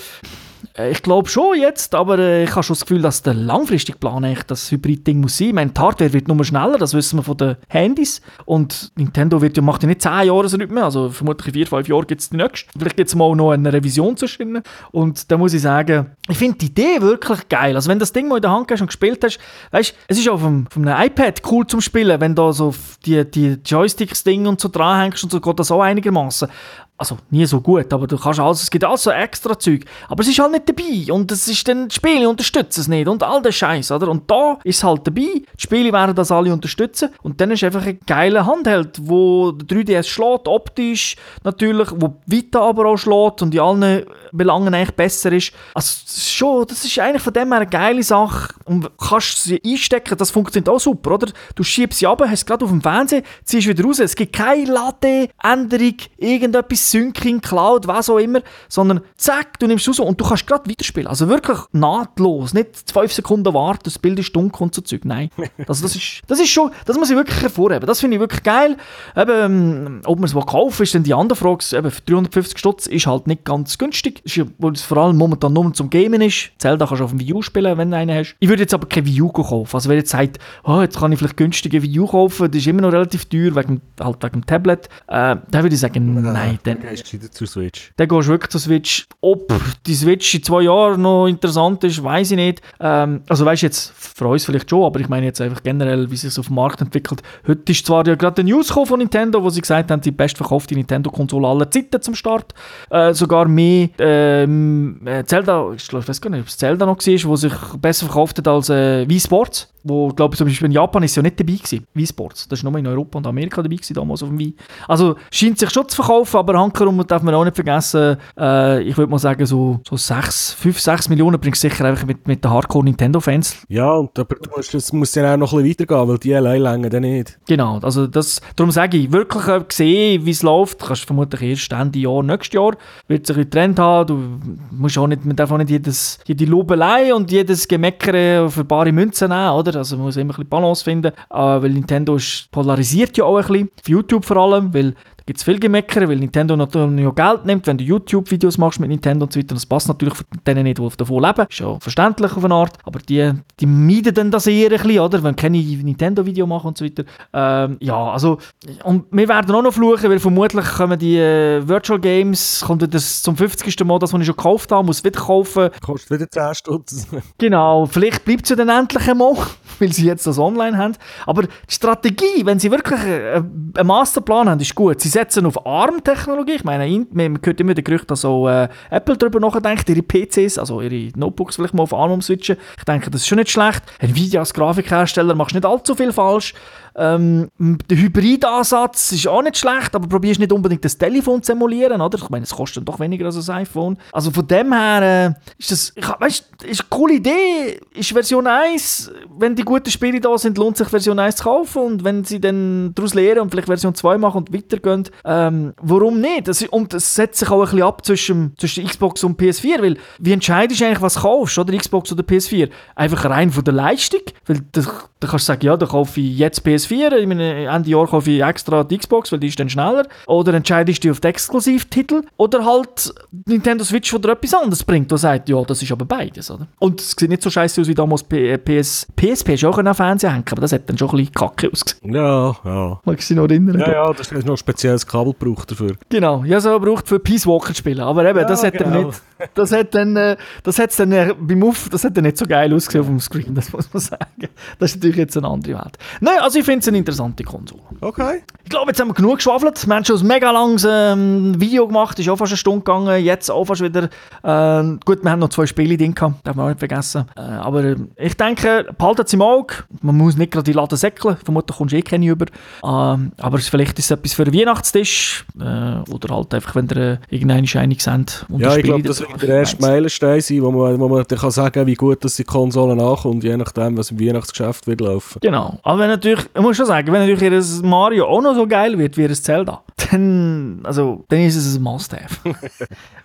[0.77, 3.97] Äh, ich glaube schon jetzt, aber äh, ich habe schon das Gefühl, dass der langfristige
[3.97, 5.49] Plan eigentlich das Hybrid-Ding muss sein.
[5.49, 8.21] Ich meine, die Hardware wird nur schneller, das wissen wir von den Handys.
[8.45, 11.53] Und Nintendo wird ja, macht ja nicht 10 Jahre so nicht mehr, also vermutlich in
[11.53, 12.69] 4, 5 Jahren gibt es die nächste.
[12.77, 14.61] Vielleicht gibt es mal noch eine Revision zwischen
[14.91, 17.75] Und da muss ich sagen, ich finde die Idee wirklich geil.
[17.75, 19.39] Also wenn das Ding mal in der Hand hast und gespielt hast,
[19.71, 22.73] weißt du, es ist auf einem, auf einem iPad cool zum Spielen, wenn du so
[23.05, 26.49] die, die Joysticks-Ding und so dranhängst und so geht das auch einigermaßen
[26.97, 30.21] also nie so gut, aber du kannst alles, es gibt alles so extra Zeug, aber
[30.21, 31.11] es ist halt nicht dabei.
[31.11, 33.07] Und es ist dann, die Spiele unterstützen es nicht.
[33.07, 34.09] Und all der Scheiß, oder?
[34.09, 37.09] Und da ist es halt dabei, die Spiele werden das alle unterstützen.
[37.21, 42.61] Und dann ist einfach ein geiler Handheld, wo der 3DS schlägt, optisch natürlich, wo Vita
[42.61, 45.53] aber auch schlägt und in allen Belangen eigentlich besser ist.
[45.73, 50.17] Also schon, das ist eigentlich von dem her eine geile Sache und kannst sie einstecken,
[50.17, 51.31] das funktioniert auch super, oder?
[51.55, 54.65] Du schiebst sie ab, hast gerade auf dem Fernsehen, ziehst wieder raus, es gibt keine
[54.65, 60.19] Latte, Änderung, irgendetwas, Syncing, Cloud, was auch immer, sondern zack, du nimmst es raus und
[60.19, 61.07] du kannst gerade weiterspielen.
[61.07, 65.29] Also wirklich nahtlos, nicht fünf Sekunden warten, das Bild ist dunkel und so Zeug, nein.
[65.67, 68.43] Also das ist, das ist schon, das muss ich wirklich hervorheben, das finde ich wirklich
[68.43, 68.77] geil.
[69.15, 73.07] Eben, ob man es kaufen ist dann die andere Frage, eben für 350 Stutz ist
[73.07, 76.51] halt nicht ganz günstig, ist ja, weil es vor allem momentan nur zum Gamen ist.
[76.57, 78.35] Zelda kannst du auf dem Wii U spielen, wenn du einen hast.
[78.39, 81.11] Ich würde jetzt aber kein Wii U kaufen, also wer jetzt sagt, oh, jetzt kann
[81.11, 84.41] ich vielleicht günstige Wii U kaufen, das ist immer noch relativ teuer, wegen, halt wegen
[84.41, 87.91] dem Tablet, äh, dann würde ich sagen, nein, dann, Gehst du zur Switch?
[87.97, 89.07] dann gehst du wirklich zur Switch.
[89.21, 89.53] Ob
[89.85, 92.61] die Switch in zwei Jahren noch interessant ist, weiß ich nicht.
[92.79, 96.09] Ähm, also weißt du jetzt, für uns vielleicht schon, aber ich meine jetzt einfach generell,
[96.11, 97.21] wie sich es auf dem Markt entwickelt.
[97.47, 100.75] Heute ist zwar ja gerade eine News von Nintendo, wo sie gesagt haben, die bestverkaufte
[100.75, 102.53] Nintendo-Konsole aller Zeiten zum Start.
[102.89, 107.25] Äh, sogar mehr ähm, äh, Zelda, ich weiß gar nicht, ob es Zelda noch war,
[107.25, 109.72] wo sich besser verkauft hat als äh, Wii Sports.
[109.83, 112.47] Wo, glaube ich, zum Beispiel in Japan ist es ja nicht dabei gewesen, Wii Sports.
[112.47, 114.55] Das war nur in Europa und Amerika dabei gewesen, damals auf dem Wii.
[114.87, 118.97] Also scheint sich schon zu verkaufen, aber Hankerum darf man auch nicht vergessen, äh, ich
[118.97, 122.43] würde mal sagen, so, so 6, 5, 6 Millionen bringst du sicher einfach mit, mit
[122.43, 123.65] den Hardcore-Nintendo-Fans.
[123.67, 126.35] Ja, und aber du musst, das muss dann auch noch ein bisschen weitergehen, weil die
[126.35, 127.39] allein länger dann nicht.
[127.47, 131.41] Genau, also das, darum sage ich, wirklich äh, sehen, wie es läuft, kannst du vermutlich
[131.41, 132.77] erst Ende Jahr, nächstes Jahr,
[133.07, 134.39] wird sich ein Trend haben, du
[134.71, 138.91] musst auch nicht, man darf auch nicht jedes, jede Lobelei und jedes Gemeckere für bare
[138.91, 139.72] Münzen nehmen, oder?
[139.75, 143.37] Also man muss immer ein bisschen Balance finden, äh, weil Nintendo ist, polarisiert ja auch
[143.37, 147.07] ein bisschen, auf YouTube vor allem, weil da gibt es viel Gemeckere, weil Nintendo natürlich
[147.07, 149.55] auch Geld nimmt, wenn du YouTube-Videos machst mit Nintendo und so weiter.
[149.55, 151.45] Das passt natürlich für denen nicht, die davon leben.
[151.49, 152.73] Ist ja verständlich auf eine Art.
[152.83, 155.23] Aber die, die meiden dann das eher ein bisschen, oder?
[155.23, 157.05] Wenn keine Nintendo-Video machen und so weiter.
[157.31, 158.37] Ähm, ja, also,
[158.83, 163.23] und wir werden auch noch fluchen, weil vermutlich kommen die äh, Virtual Games, kommt das
[163.23, 163.81] zum 50.
[163.85, 165.69] Mal, das, was ich schon gekauft habe, muss wieder kaufen.
[165.81, 167.07] Kostet wieder 10 Stutz.
[167.37, 169.37] Genau, vielleicht bleibt es ja dann endlich einmal,
[169.79, 170.93] weil sie jetzt das online haben.
[171.25, 173.41] Aber die Strategie, wenn sie wirklich äh,
[173.77, 175.01] einen Masterplan haben, ist gut.
[175.01, 176.53] Sie setzen auf ARM-Technologie.
[176.53, 180.01] Ich meine, in- man hört immer den Gerücht, dass so äh, Apple darüber nachdenkt, ihre
[180.01, 182.57] PCs, also ihre Notebooks vielleicht mal auf ARM umswitchen.
[182.77, 183.83] Ich denke, das ist schon nicht schlecht.
[183.99, 186.53] Nvidia als Grafikhersteller machst nicht allzu viel falsch.
[186.95, 192.01] Ähm, der Hybridansatz ist auch nicht schlecht, aber probierst nicht unbedingt das Telefon zu emulieren,
[192.01, 192.17] oder?
[192.17, 193.97] Ich meine, es kostet doch weniger als ein iPhone.
[194.11, 197.79] Also von dem her äh, ist das, ich, weißt, ist eine coole Idee.
[197.93, 201.81] Ist Version 1, wenn die guten Spiele da sind, lohnt sich Version 1 zu kaufen
[201.81, 206.19] und wenn sie dann daraus lernen und vielleicht Version 2 machen und weitergehen, ähm, warum
[206.19, 206.47] nicht?
[206.47, 209.97] Das, und das setzt sich auch ein bisschen ab zwischen, zwischen Xbox und PS4, weil
[210.19, 212.69] wie entscheidest du eigentlich, was kaufst, oder Xbox oder PS4?
[212.95, 214.81] Einfach rein von der Leistung, weil da
[215.27, 218.41] kannst du sagen, ja, da kaufe ich jetzt PS4, in meinem Ende Jahr kaufe ich
[218.41, 222.23] extra die Xbox, weil die ist dann schneller, oder entscheidest du dich auf die Exklusivtitel,
[222.37, 223.13] oder halt
[223.45, 226.67] Nintendo Switch, wo dir etwas anderes bringt, der sagt, ja, das ist aber beides, oder?
[226.79, 229.77] Und es sieht nicht so scheiße aus wie damals P äh, PS, PSP, ist auch
[229.77, 232.13] ein Fernseher hängen, aber das hat dann schon ein bisschen kacke ausgesehen.
[232.13, 232.99] Ja, ja.
[233.05, 233.79] Magst du dich noch erinnern?
[233.79, 235.95] Ja, ja, das ist noch ein spezielles Kabel gebraucht dafür.
[236.09, 237.99] Genau, ja, so braucht für Peace Walker spielen.
[237.99, 239.03] Aber eben, Ja, das hat genau.
[239.07, 239.21] nicht,
[239.53, 242.45] das hat dann, äh, das hat's dann äh, beim Uff, das hat dann nicht so
[242.45, 244.49] geil ausgesehen auf dem Screen, das muss man sagen.
[244.79, 245.97] Das ist natürlich jetzt eine andere Welt.
[246.21, 247.81] Nein, also ich finde es eine interessante Konsole.
[248.01, 248.43] Okay.
[248.63, 249.85] Ich glaube, jetzt haben wir genug geschwafelt.
[249.85, 253.23] Wir haben schon ein mega langes ähm, Video gemacht, ist auch fast eine Stunde gegangen,
[253.23, 254.03] jetzt auch fast wieder.
[254.43, 257.25] Äh, gut, wir haben noch zwei Spiele drin gehabt, darf man auch nicht vergessen.
[257.35, 259.75] Äh, aber äh, ich denke, behaltet es im Auge.
[260.01, 262.45] Man muss nicht gerade die Laden säckeln, vermutlich kommst du eh keine über.
[262.83, 267.19] Ähm, aber vielleicht ist es etwas für einen Weihnachtstisch äh, oder halt einfach, wenn ihr
[267.29, 268.45] irgendeine einig seid.
[268.49, 271.51] und Ja, ich glaube, das der erste Meilenstein sein, wo man, wo man dann kann
[271.51, 275.39] sagen wie gut dass die Konsole nachkommt, je nachdem, was im Weihnachtsgeschäft wird laufen.
[275.41, 275.79] Genau.
[275.83, 278.97] Aber wenn natürlich, ich muss schon sagen, wenn natürlich ihr Mario auch noch so geil
[278.97, 279.81] wird wie ihr Zelda,
[280.11, 282.37] dann, also, dann ist es ein Must-Have.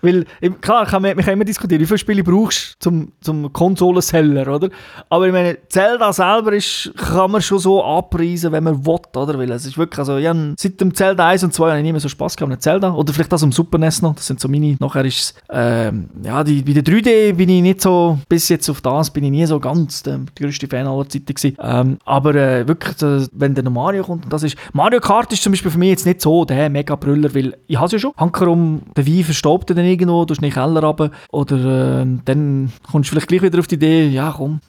[0.03, 0.25] Weil,
[0.61, 4.55] klar, kann man, man kann immer diskutieren, wie viele Spiele brauchst du zum, zum Konsolenseller,
[4.55, 4.71] oder?
[5.09, 9.39] Aber ich meine, Zelda selber ist, kann man schon so abpreisen, wenn man will, oder?
[9.39, 11.93] Weil es ist wirklich, also, habe seit dem Zelda 1 und 2 habe ich nie
[11.93, 12.93] mehr so Spaß gehabt mit Zelda.
[12.93, 15.93] Oder vielleicht das am Super NES noch, das sind so meine, nachher ist es,
[16.23, 19.31] ja, die, bei der 3D bin ich nicht so, bis jetzt auf das bin ich
[19.31, 21.57] nie so ganz der größte Fan aller Zeiten gewesen.
[21.61, 25.43] Ähm, aber äh, wirklich, äh, wenn der Mario kommt, und das ist, Mario Kart ist
[25.43, 27.99] zum Beispiel für mich jetzt nicht so der mega Brüller, weil ich habe es ja
[27.99, 28.13] schon.
[28.17, 33.09] Hankerum, der Wein verstaubt dann irgendwo, du hast nicht Keller runter, oder ähm, dann kommst
[33.09, 34.61] du vielleicht gleich wieder auf die Idee, ja komm,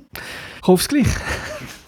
[0.62, 1.06] kauf's gleich.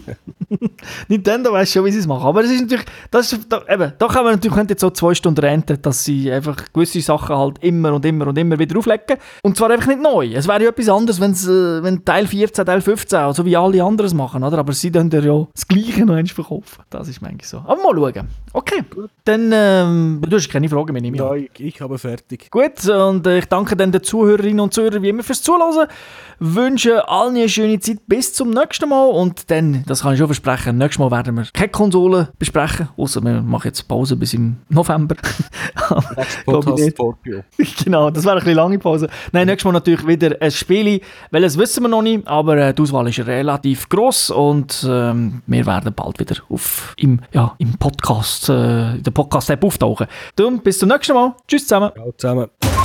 [1.08, 2.26] Nintendo weiß schon, wie sie es machen.
[2.26, 5.14] Aber es ist natürlich, das ist, da, eben, da kann man natürlich jetzt so zwei
[5.14, 9.16] Stunden renten, dass sie einfach gewisse Sachen halt immer und immer und immer wieder auflegen.
[9.42, 10.32] Und zwar einfach nicht neu.
[10.34, 13.56] Es wäre ja etwas anderes, wenn's, äh, wenn Teil 14, Teil 15, so also wie
[13.56, 14.58] alle anderen es machen, oder?
[14.58, 16.82] Aber sie dann ja das Gleiche noch einmal verkaufen.
[16.90, 17.58] Das ist manchmal so.
[17.58, 18.28] Aber mal schauen.
[18.52, 18.84] Okay,
[19.24, 22.50] dann, ähm, du hast keine Fragen mehr, nehme ich Nein, ich habe fertig.
[22.50, 25.88] Gut, und äh, ich danke dann den Zuhörerinnen und Zuhörern wie immer fürs Zuhören.
[26.38, 30.28] Wünsche allen eine schöne Zeit bis zum nächsten Mal und dann, das kann ich schon
[30.36, 34.56] versprechen, nächstes Mal werden wir keine Konsole besprechen, außer wir machen jetzt Pause bis im
[34.68, 35.16] November.
[36.44, 36.92] Podcast
[37.84, 39.08] genau, das wäre eine lange Pause.
[39.32, 42.74] Nein, nächstes Mal natürlich wieder ein Spiel, weil das wissen wir noch nicht, aber äh,
[42.74, 47.76] die Auswahl ist relativ gross und ähm, wir werden bald wieder auf, im, ja, im
[47.78, 50.06] Podcast, äh, in der Podcast-App auftauchen.
[50.36, 51.34] Dann bis zum nächsten Mal.
[51.46, 51.90] Tschüss zusammen.
[51.94, 52.75] Ciao zusammen.